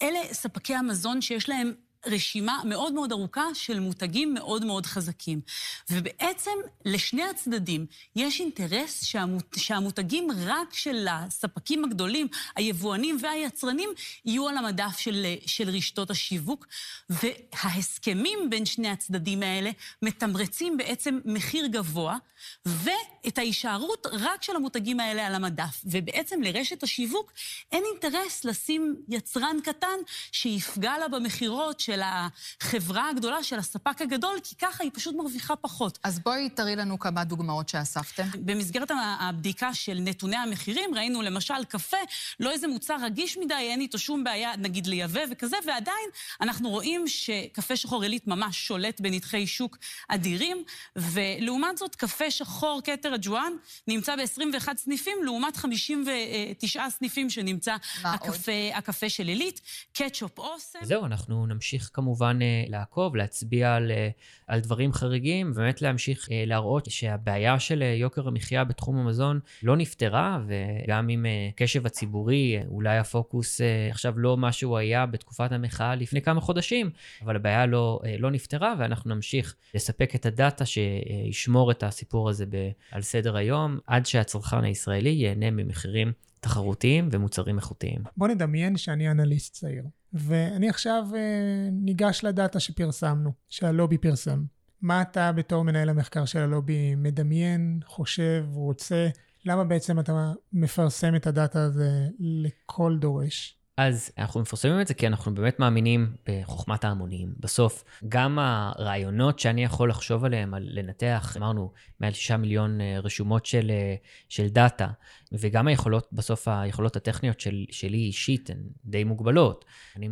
אלה 0.01 0.19
ספקי 0.33 0.75
המזון 0.75 1.21
שיש 1.21 1.49
להם 1.49 1.73
רשימה 2.05 2.61
מאוד 2.65 2.93
מאוד 2.93 3.11
ארוכה 3.11 3.45
של 3.53 3.79
מותגים 3.79 4.33
מאוד 4.33 4.65
מאוד 4.65 4.85
חזקים. 4.85 5.41
ובעצם 5.89 6.51
לשני 6.85 7.23
הצדדים 7.23 7.85
יש 8.15 8.39
אינטרס 8.39 9.03
שהמות, 9.03 9.55
שהמותגים 9.57 10.27
רק 10.45 10.73
של 10.73 11.07
הספקים 11.09 11.85
הגדולים, 11.85 12.27
היבואנים 12.55 13.17
והיצרנים, 13.21 13.89
יהיו 14.25 14.47
על 14.47 14.57
המדף 14.57 14.97
של, 14.97 15.25
של 15.45 15.69
רשתות 15.69 16.11
השיווק, 16.11 16.67
וההסכמים 17.09 18.49
בין 18.49 18.65
שני 18.65 18.89
הצדדים 18.89 19.43
האלה 19.43 19.71
מתמרצים 20.01 20.77
בעצם 20.77 21.19
מחיר 21.25 21.67
גבוה, 21.67 22.17
ואת 22.65 23.37
ההישארות 23.37 24.07
רק 24.11 24.43
של 24.43 24.55
המותגים 24.55 24.99
האלה 24.99 25.27
על 25.27 25.35
המדף. 25.35 25.81
ובעצם 25.85 26.41
לרשת 26.41 26.83
השיווק 26.83 27.31
אין 27.71 27.83
אינטרס 27.91 28.45
לשים 28.45 28.95
יצרן 29.09 29.57
קטן 29.63 29.97
שיפגע 30.31 30.97
לה 30.97 31.07
במכירות 31.07 31.79
של 31.91 32.01
החברה 32.03 33.09
הגדולה, 33.09 33.43
של 33.43 33.59
הספק 33.59 34.01
הגדול, 34.01 34.37
כי 34.43 34.55
ככה 34.55 34.83
היא 34.83 34.91
פשוט 34.93 35.15
מרוויחה 35.15 35.55
פחות. 35.55 35.99
אז 36.03 36.19
בואי 36.19 36.49
תראי 36.49 36.75
לנו 36.75 36.99
כמה 36.99 37.23
דוגמאות 37.23 37.69
שאספתם. 37.69 38.23
במסגרת 38.35 38.91
הבדיקה 39.19 39.73
של 39.73 39.97
נתוני 40.01 40.37
המחירים, 40.37 40.95
ראינו 40.95 41.21
למשל 41.21 41.63
קפה, 41.67 41.97
לא 42.39 42.51
איזה 42.51 42.67
מוצר 42.67 42.95
רגיש 43.03 43.37
מדי, 43.37 43.53
אין 43.53 43.81
איתו 43.81 43.99
שום 43.99 44.23
בעיה, 44.23 44.55
נגיד 44.57 44.87
לייבא 44.87 45.21
וכזה, 45.31 45.57
ועדיין 45.67 46.09
אנחנו 46.41 46.69
רואים 46.69 47.07
שקפה 47.07 47.75
שחור 47.75 48.03
עילית 48.03 48.27
ממש 48.27 48.67
שולט 48.67 49.01
בנתחי 49.01 49.47
שוק 49.47 49.77
אדירים, 50.07 50.63
ולעומת 50.95 51.77
זאת, 51.77 51.95
קפה 51.95 52.31
שחור 52.31 52.81
כתר 52.83 53.13
הג'ואן 53.13 53.53
נמצא 53.87 54.15
ב-21 54.15 54.77
סניפים, 54.77 55.17
לעומת 55.23 55.57
59 55.57 56.89
סניפים 56.89 57.29
שנמצא 57.29 57.75
הקפה, 58.03 58.51
הקפה 58.73 59.09
של 59.09 59.27
עילית, 59.27 59.61
קטשופ 59.93 60.39
אוסם. 60.39 60.79
זהו, 60.83 61.05
אנחנו 61.05 61.45
נמשיך 61.45 61.80
כמובן 61.89 62.39
אה, 62.41 62.63
לעקוב, 62.67 63.15
להצביע 63.15 63.75
על, 63.75 63.91
אה, 63.91 64.09
על 64.47 64.59
דברים 64.59 64.93
חריגים, 64.93 65.51
ובאמת 65.51 65.81
להמשיך 65.81 66.27
אה, 66.31 66.43
להראות 66.47 66.85
שהבעיה 66.89 67.59
של 67.59 67.81
יוקר 67.81 68.27
המחיה 68.27 68.63
בתחום 68.63 68.97
המזון 68.97 69.39
לא 69.63 69.77
נפתרה, 69.77 70.39
וגם 70.47 71.09
אם 71.09 71.25
קשב 71.55 71.85
הציבורי, 71.85 72.59
אולי 72.67 72.97
הפוקוס 72.97 73.61
עכשיו 73.89 74.19
לא 74.19 74.37
מה 74.37 74.51
שהוא 74.51 74.77
היה 74.77 75.05
בתקופת 75.05 75.51
המחאה 75.51 75.95
לפני 75.95 76.21
כמה 76.21 76.41
חודשים, 76.41 76.89
אבל 77.21 77.35
הבעיה 77.35 77.65
לא, 77.65 77.99
לא 78.19 78.31
נפתרה, 78.31 78.73
ואנחנו 78.79 79.15
נמשיך 79.15 79.55
לספק 79.73 80.15
את 80.15 80.25
הדאטה 80.25 80.65
שישמור 80.65 81.71
את 81.71 81.83
הסיפור 81.83 82.29
הזה 82.29 82.45
ב, 82.45 82.69
על 82.91 83.01
סדר 83.01 83.35
היום, 83.35 83.79
עד 83.87 84.05
שהצרכן 84.05 84.63
הישראלי 84.63 85.09
ייהנה 85.09 85.51
ממחירים 85.51 86.11
תחרותיים 86.41 87.09
ומוצרים 87.11 87.57
איכותיים. 87.57 88.01
בוא 88.17 88.27
נדמיין 88.27 88.77
שאני 88.77 89.11
אנליסט 89.11 89.53
צעיר, 89.53 89.83
ואני 90.13 90.69
עכשיו 90.69 91.03
אה, 91.15 91.69
ניגש 91.71 92.23
לדאטה 92.23 92.59
שפרסמנו, 92.59 93.31
שהלובי 93.49 93.97
פרסם. 93.97 94.43
מה 94.81 95.01
אתה 95.01 95.31
בתור 95.31 95.63
מנהל 95.63 95.89
המחקר 95.89 96.25
של 96.25 96.39
הלובי 96.39 96.95
מדמיין, 96.95 97.79
חושב, 97.85 98.45
רוצה? 98.53 99.09
למה 99.45 99.63
בעצם 99.63 99.99
אתה 99.99 100.31
מפרסם 100.53 101.15
את 101.15 101.27
הדאטה 101.27 101.63
הזה 101.63 102.07
לכל 102.19 102.97
דורש? 102.99 103.57
אז 103.77 104.11
אנחנו 104.17 104.41
מפרסמים 104.41 104.81
את 104.81 104.87
זה 104.87 104.93
כי 104.93 105.07
אנחנו 105.07 105.35
באמת 105.35 105.59
מאמינים 105.59 106.13
בחוכמת 106.29 106.83
ההמונים. 106.83 107.33
בסוף, 107.39 107.83
גם 108.09 108.39
הרעיונות 108.39 109.39
שאני 109.39 109.63
יכול 109.63 109.89
לחשוב 109.89 110.25
עליהם, 110.25 110.53
על 110.53 110.67
לנתח, 110.71 111.37
אמרנו, 111.37 111.71
מעל 111.99 112.13
6 112.13 112.31
מיליון 112.31 112.81
אה, 112.81 112.99
רשומות 112.99 113.45
של, 113.45 113.71
אה, 113.71 113.95
של 114.29 114.47
דאטה, 114.47 114.87
וגם 115.31 115.67
היכולות, 115.67 116.07
בסוף 116.11 116.47
היכולות 116.47 116.95
הטכניות 116.95 117.39
של, 117.39 117.65
שלי 117.71 117.97
אישית 117.97 118.49
הן 118.49 118.57
די 118.85 119.03
מוגבלות. 119.03 119.65
אני 119.95 120.09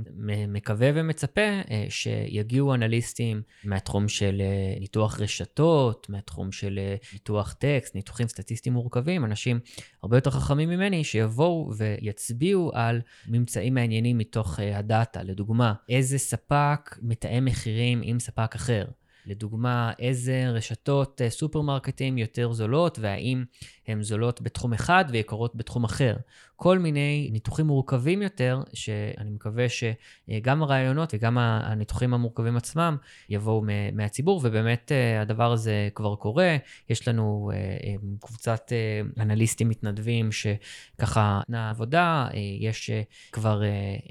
מקווה 0.47 0.89
ומצפה 0.93 1.41
אה, 1.41 1.86
שיגיעו 1.89 2.73
אנליסטים 2.73 3.41
מהתחום 3.63 4.08
של 4.08 4.41
אה, 4.41 4.79
ניתוח 4.79 5.19
רשתות, 5.19 6.10
מהתחום 6.10 6.51
של 6.51 6.79
אה, 6.79 6.95
ניתוח 7.13 7.53
טקסט, 7.53 7.95
ניתוחים 7.95 8.27
סטטיסטיים 8.27 8.73
מורכבים, 8.73 9.25
אנשים 9.25 9.60
הרבה 10.03 10.17
יותר 10.17 10.32
חכמים 10.32 10.69
ממני, 10.69 11.03
שיבואו 11.03 11.71
ויצביעו 11.77 12.71
על 12.73 13.01
ממצאים 13.27 13.73
מעניינים 13.73 14.17
מתוך 14.17 14.60
הדאטה. 14.60 15.23
לדוגמה, 15.23 15.73
איזה 15.89 16.17
ספק 16.17 16.97
מתאם 17.01 17.45
מחירים 17.45 18.01
עם 18.03 18.19
ספק 18.19 18.55
אחר. 18.55 18.86
לדוגמה, 19.25 19.91
איזה 19.99 20.49
רשתות 20.49 21.21
uh, 21.21 21.29
סופרמרקטים 21.29 22.17
יותר 22.17 22.51
זולות, 22.51 22.99
והאם 22.99 23.43
הן 23.88 24.03
זולות 24.03 24.41
בתחום 24.41 24.73
אחד 24.73 25.05
ויקרות 25.10 25.55
בתחום 25.55 25.84
אחר. 25.84 26.15
כל 26.62 26.80
מיני 26.80 27.30
ניתוחים 27.32 27.67
מורכבים 27.67 28.22
יותר, 28.22 28.63
שאני 28.74 29.30
מקווה 29.30 29.65
שגם 29.69 30.63
הרעיונות 30.63 31.13
וגם 31.13 31.38
הניתוחים 31.38 32.13
המורכבים 32.13 32.58
עצמם 32.58 32.98
יבואו 33.30 33.63
מהציבור, 33.93 34.41
ובאמת 34.43 34.91
uh, 34.91 35.22
הדבר 35.22 35.52
הזה 35.52 35.89
כבר 35.95 36.15
קורה. 36.15 36.58
יש 36.89 37.08
לנו 37.08 37.52
uh, 37.54 38.26
קבוצת 38.26 38.72
uh, 38.72 39.22
אנליסטים 39.22 39.69
מתנדבים 39.69 40.30
שככה 40.32 41.39
נתנה 41.41 41.69
עבודה, 41.69 42.28
יש 42.60 42.89
כבר 43.32 43.62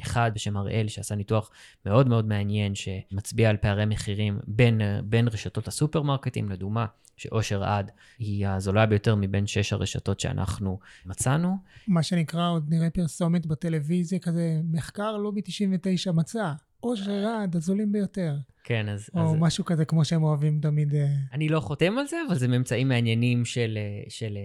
אחד 0.02 0.30
בשם 0.34 0.56
הראל 0.56 0.88
שעשה 0.88 1.14
ניתוח 1.14 1.50
מאוד 1.86 2.08
מאוד 2.08 2.28
מעניין, 2.28 2.74
שמצביע 2.74 3.50
על 3.50 3.56
פערי 3.56 3.84
מחירים 3.84 4.38
בין, 4.46 4.80
בין 5.04 5.28
רשתות 5.28 5.68
הסופרמרקטים, 5.68 6.48
לדוגמה. 6.48 6.86
שאושר 7.18 7.64
עד 7.64 7.90
היא 8.18 8.48
הזולה 8.48 8.86
ביותר 8.86 9.14
מבין 9.14 9.46
שש 9.46 9.72
הרשתות 9.72 10.20
שאנחנו 10.20 10.78
מצאנו. 11.06 11.56
מה 11.88 12.02
שנקרא, 12.02 12.37
עוד 12.46 12.66
נראה 12.68 12.90
פרסומת 12.90 13.46
בטלוויזיה 13.46 14.18
כזה, 14.18 14.60
מחקר 14.64 15.16
לובי 15.16 15.40
99 15.44 16.12
מצא, 16.12 16.52
אושר 16.82 17.26
עד, 17.26 17.56
הזולים 17.56 17.92
ביותר. 17.92 18.36
כן, 18.68 18.88
אז... 18.88 19.10
או 19.14 19.20
אז... 19.20 19.36
משהו 19.38 19.64
כזה 19.64 19.84
כמו 19.84 20.04
שהם 20.04 20.22
אוהבים 20.22 20.60
תמיד... 20.60 20.94
אה, 20.94 21.06
אני 21.32 21.48
לא 21.48 21.60
חותם 21.60 21.98
על 21.98 22.06
זה, 22.06 22.16
אבל 22.28 22.36
זה 22.36 22.48
ממצאים 22.48 22.88
מעניינים 22.88 23.44
של, 23.44 23.78
של 24.08 24.38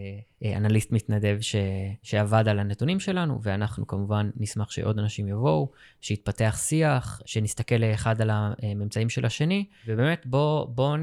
אה, 0.43 0.57
אנליסט 0.57 0.91
מתנדב 0.91 1.37
ש, 1.41 1.55
שעבד 2.03 2.47
על 2.47 2.59
הנתונים 2.59 2.99
שלנו, 2.99 3.39
ואנחנו 3.41 3.87
כמובן 3.87 4.29
נשמח 4.37 4.71
שעוד 4.71 4.99
אנשים 4.99 5.27
יבואו, 5.27 5.71
שיתפתח 6.01 6.57
שיח, 6.59 7.21
שנסתכל 7.25 7.83
אחד 7.93 8.21
על 8.21 8.29
הממצאים 8.33 9.09
של 9.09 9.25
השני, 9.25 9.65
ובאמת 9.87 10.25
בואו 10.25 10.67
בוא 10.67 10.97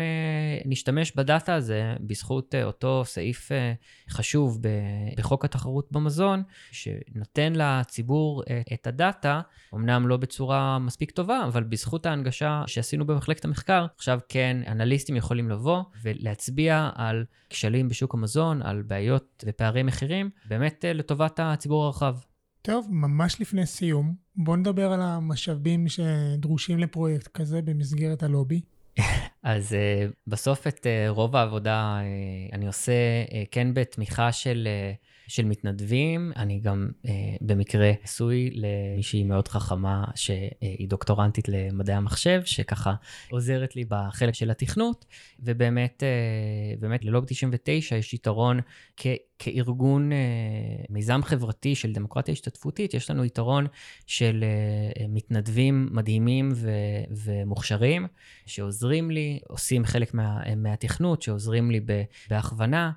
נשתמש 0.64 1.12
בדאטה 1.16 1.54
הזה 1.54 1.94
בזכות 2.00 2.54
אה, 2.54 2.64
אותו 2.64 3.02
סעיף 3.04 3.50
חשוב 4.10 4.58
בחוק 5.16 5.44
התחרות 5.44 5.92
במזון, 5.92 6.42
שנותן 6.72 7.52
לציבור 7.56 8.42
את 8.72 8.86
הדאטה, 8.86 9.40
אמנם 9.74 10.08
לא 10.08 10.16
בצורה 10.16 10.78
מספיק 10.78 11.10
טובה, 11.10 11.44
אבל 11.44 11.62
בזכות 11.62 12.06
ההנגשה 12.06 12.62
שעשינו 12.66 13.09
במחלקת 13.10 13.44
המחקר, 13.44 13.86
עכשיו 13.96 14.18
כן, 14.28 14.56
אנליסטים 14.66 15.16
יכולים 15.16 15.50
לבוא 15.50 15.82
ולהצביע 16.02 16.90
על 16.94 17.24
כשלים 17.50 17.88
בשוק 17.88 18.14
המזון, 18.14 18.62
על 18.62 18.82
בעיות 18.82 19.44
ופערי 19.46 19.82
מחירים, 19.82 20.30
באמת 20.48 20.84
אה, 20.84 20.92
לטובת 20.92 21.40
הציבור 21.42 21.84
הרחב. 21.84 22.16
טוב, 22.62 22.86
ממש 22.90 23.40
לפני 23.40 23.66
סיום, 23.66 24.14
בואו 24.36 24.56
נדבר 24.56 24.92
על 24.92 25.00
המשאבים 25.02 25.86
שדרושים 25.88 26.78
לפרויקט 26.78 27.28
כזה 27.28 27.62
במסגרת 27.62 28.22
הלובי. 28.22 28.60
אז 29.42 29.72
uh, 29.72 30.12
בסוף 30.26 30.66
את 30.66 30.86
uh, 30.86 31.10
רוב 31.10 31.36
העבודה 31.36 31.98
uh, 32.00 32.54
אני 32.54 32.66
עושה 32.66 32.92
uh, 33.26 33.32
כן 33.50 33.74
בתמיכה 33.74 34.32
של 34.32 34.68
uh, 34.68 35.09
של 35.30 35.44
מתנדבים. 35.44 36.32
אני 36.36 36.60
גם 36.60 36.90
אה, 37.06 37.12
במקרה 37.40 37.92
עשוי 38.02 38.50
למישהי 38.52 39.24
מאוד 39.24 39.48
חכמה 39.48 40.04
שהיא 40.14 40.88
דוקטורנטית 40.88 41.48
למדעי 41.48 41.96
המחשב, 41.96 42.42
שככה 42.44 42.94
עוזרת 43.30 43.76
לי 43.76 43.84
בחלק 43.88 44.34
של 44.34 44.50
התכנות, 44.50 45.04
ובאמת, 45.40 46.02
אה, 46.02 46.76
באמת 46.78 47.04
ללוג 47.04 47.24
99 47.24 47.96
יש 47.96 48.14
יתרון 48.14 48.60
כ... 48.96 49.06
כארגון 49.38 50.12
אה, 50.12 50.18
מיזם 50.88 51.20
חברתי 51.22 51.74
של 51.74 51.92
דמוקרטיה 51.92 52.32
השתתפותית, 52.32 52.94
יש 52.94 53.10
לנו 53.10 53.24
יתרון 53.24 53.66
של 54.06 54.44
אה, 54.44 55.06
מתנדבים 55.08 55.88
מדהימים 55.92 56.52
ו, 56.54 56.70
ומוכשרים, 57.10 58.06
שעוזרים 58.46 59.10
לי, 59.10 59.40
עושים 59.48 59.84
חלק 59.84 60.14
מה, 60.14 60.54
מהתכנות, 60.56 61.22
שעוזרים 61.22 61.70
לי 61.70 61.80
בהכוונה. 62.30 62.92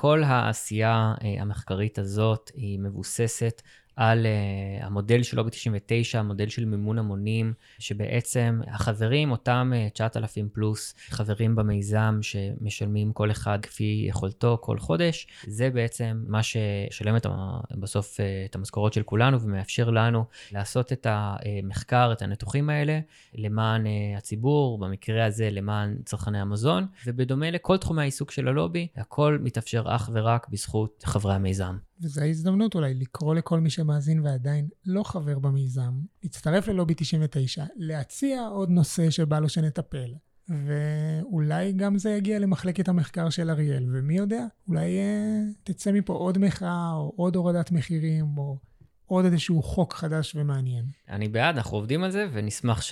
כל 0.00 0.22
העשייה 0.22 1.14
אה, 1.24 1.42
המחקרית 1.42 1.98
הזאת 1.98 2.50
היא 2.54 2.78
מבוססת 2.78 3.62
על 3.96 4.26
uh, 4.26 4.84
המודל 4.84 5.22
של 5.22 5.36
לובי 5.36 5.50
99, 5.50 6.18
המודל 6.18 6.48
של 6.48 6.64
מימון 6.64 6.98
המונים, 6.98 7.52
שבעצם 7.78 8.60
החברים, 8.66 9.30
אותם 9.30 9.72
uh, 9.74 9.90
9,000 9.90 10.48
פלוס 10.48 10.94
חברים 11.08 11.56
במיזם 11.56 12.18
שמשלמים 12.22 13.12
כל 13.12 13.30
אחד 13.30 13.58
כפי 13.62 14.04
יכולתו 14.08 14.58
כל 14.60 14.78
חודש, 14.78 15.26
זה 15.46 15.70
בעצם 15.70 16.24
מה 16.26 16.40
ששלם 16.42 17.16
את, 17.16 17.26
בסוף 17.70 18.16
uh, 18.16 18.22
את 18.50 18.54
המשכורות 18.54 18.92
של 18.92 19.02
כולנו 19.02 19.40
ומאפשר 19.40 19.90
לנו 19.90 20.24
לעשות 20.52 20.92
את 20.92 21.06
המחקר, 21.10 22.12
את 22.12 22.22
הניתוחים 22.22 22.70
האלה, 22.70 23.00
למען 23.34 23.86
uh, 23.86 23.88
הציבור, 24.18 24.78
במקרה 24.78 25.24
הזה 25.24 25.50
למען 25.50 25.96
צרכני 26.04 26.40
המזון, 26.40 26.86
ובדומה 27.06 27.50
לכל 27.50 27.76
תחומי 27.76 28.02
העיסוק 28.02 28.30
של 28.30 28.48
הלובי, 28.48 28.88
הכל 28.96 29.38
מתאפשר 29.42 29.84
אך 29.86 30.10
ורק 30.12 30.48
בזכות 30.48 31.02
חברי 31.06 31.34
המיזם. 31.34 31.76
וזו 32.00 32.20
ההזדמנות 32.20 32.74
אולי 32.74 32.94
לקרוא 32.94 33.34
לכל 33.34 33.60
מי 33.60 33.70
שמאזין 33.70 34.20
ועדיין 34.20 34.68
לא 34.86 35.02
חבר 35.02 35.38
במיזם, 35.38 35.92
להצטרף 36.22 36.68
ללובי 36.68 36.94
99, 36.96 37.64
להציע 37.76 38.46
עוד 38.46 38.70
נושא 38.70 39.10
שבא 39.10 39.38
לו 39.38 39.48
שנטפל. 39.48 40.14
ואולי 40.48 41.72
גם 41.72 41.98
זה 41.98 42.10
יגיע 42.10 42.38
למחלקת 42.38 42.88
המחקר 42.88 43.30
של 43.30 43.50
אריאל, 43.50 43.86
ומי 43.92 44.16
יודע, 44.16 44.44
אולי 44.68 44.98
אה, 44.98 45.40
תצא 45.64 45.92
מפה 45.92 46.12
עוד 46.12 46.38
מחאה, 46.38 46.92
או 46.92 47.12
עוד 47.16 47.36
הורדת 47.36 47.72
מחירים, 47.72 48.38
או 48.38 48.58
עוד 49.06 49.24
איזשהו 49.24 49.62
חוק 49.62 49.94
חדש 49.94 50.34
ומעניין. 50.34 50.84
אני 51.08 51.28
בעד, 51.28 51.56
אנחנו 51.56 51.76
עובדים 51.76 52.04
על 52.04 52.10
זה, 52.10 52.26
ונשמח 52.32 52.82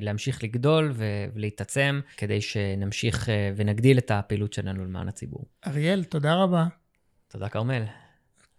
להמשיך 0.00 0.44
לגדול 0.44 0.94
ולהתעצם, 1.34 2.00
כדי 2.16 2.40
שנמשיך 2.40 3.28
אה, 3.28 3.52
ונגדיל 3.56 3.98
את 3.98 4.10
הפעילות 4.10 4.52
שלנו 4.52 4.84
למען 4.84 5.08
הציבור. 5.08 5.44
אריאל, 5.66 6.04
תודה 6.04 6.34
רבה. 6.34 6.66
תודה, 7.28 7.48
כרמל. 7.48 7.82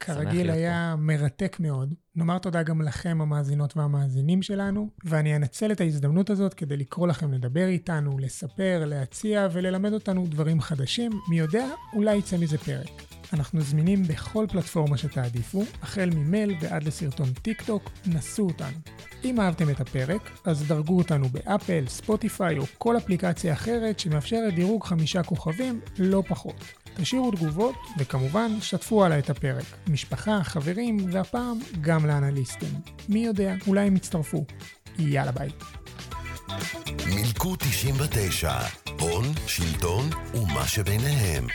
כרגיל 0.06 0.50
היה 0.50 0.94
פה. 0.96 1.02
מרתק 1.02 1.58
מאוד. 1.60 1.94
נאמר 2.16 2.38
תודה 2.38 2.64
גם 2.64 2.82
לכם, 2.82 3.22
המאזינות 3.22 3.78
והמאזינים 3.78 4.42
שלנו, 4.42 4.90
ואני 5.06 5.36
אנצל 5.36 5.72
את 5.72 5.82
ההזדמנות 5.82 6.30
הזאת 6.30 6.54
כדי 6.54 6.78
לקרוא 6.78 7.08
לכם 7.08 7.34
לדבר 7.34 7.68
איתנו, 7.68 8.20
לספר, 8.20 8.84
להציע 8.86 9.48
וללמד 9.52 9.94
אותנו 9.94 10.28
דברים 10.30 10.62
חדשים. 10.62 11.12
מי 11.30 11.40
יודע, 11.40 11.68
אולי 11.94 12.16
יצא 12.16 12.38
מזה 12.38 12.58
פרק. 12.58 12.90
אנחנו 13.34 13.62
זמינים 13.62 14.04
בכל 14.04 14.46
פלטפורמה 14.50 14.98
שתעדיפו, 14.98 15.64
החל 15.82 16.10
ממייל 16.16 16.56
ועד 16.62 16.84
לסרטון 16.84 17.34
טיק 17.34 17.62
טוק, 17.62 17.92
נסו 18.06 18.44
אותנו. 18.44 18.78
אם 19.24 19.40
אהבתם 19.40 19.70
את 19.70 19.82
הפרק, 19.82 20.32
אז 20.46 20.68
דרגו 20.68 20.98
אותנו 20.98 21.30
באפל, 21.30 21.84
ספוטיפיי 21.88 22.58
או 22.58 22.64
כל 22.78 22.98
אפליקציה 22.98 23.54
אחרת 23.54 24.00
שמאפשרת 24.00 24.54
דירוג 24.54 24.84
חמישה 24.84 25.24
כוכבים, 25.24 25.80
לא 26.00 26.24
פחות. 26.28 26.81
תשאירו 27.02 27.32
תגובות, 27.32 27.76
וכמובן, 27.98 28.52
שתפו 28.62 29.04
הלאה 29.04 29.20
את 29.20 29.30
הפרק. 29.30 29.64
משפחה, 29.88 30.44
חברים, 30.44 30.98
והפעם 31.12 31.60
גם 31.82 32.06
לאנליסטים. 32.06 32.74
מי 33.10 33.20
יודע, 33.20 33.56
אולי 33.68 33.88
הם 33.88 33.96
יצטרפו. 33.96 34.46
יאללה 35.00 35.32
ביי. 35.32 35.50
מילקו 37.06 37.56
99, 37.56 38.54
הון, 39.00 39.26
שלטון 39.48 40.10
ומה 40.34 40.68
שביניהם. 40.68 41.48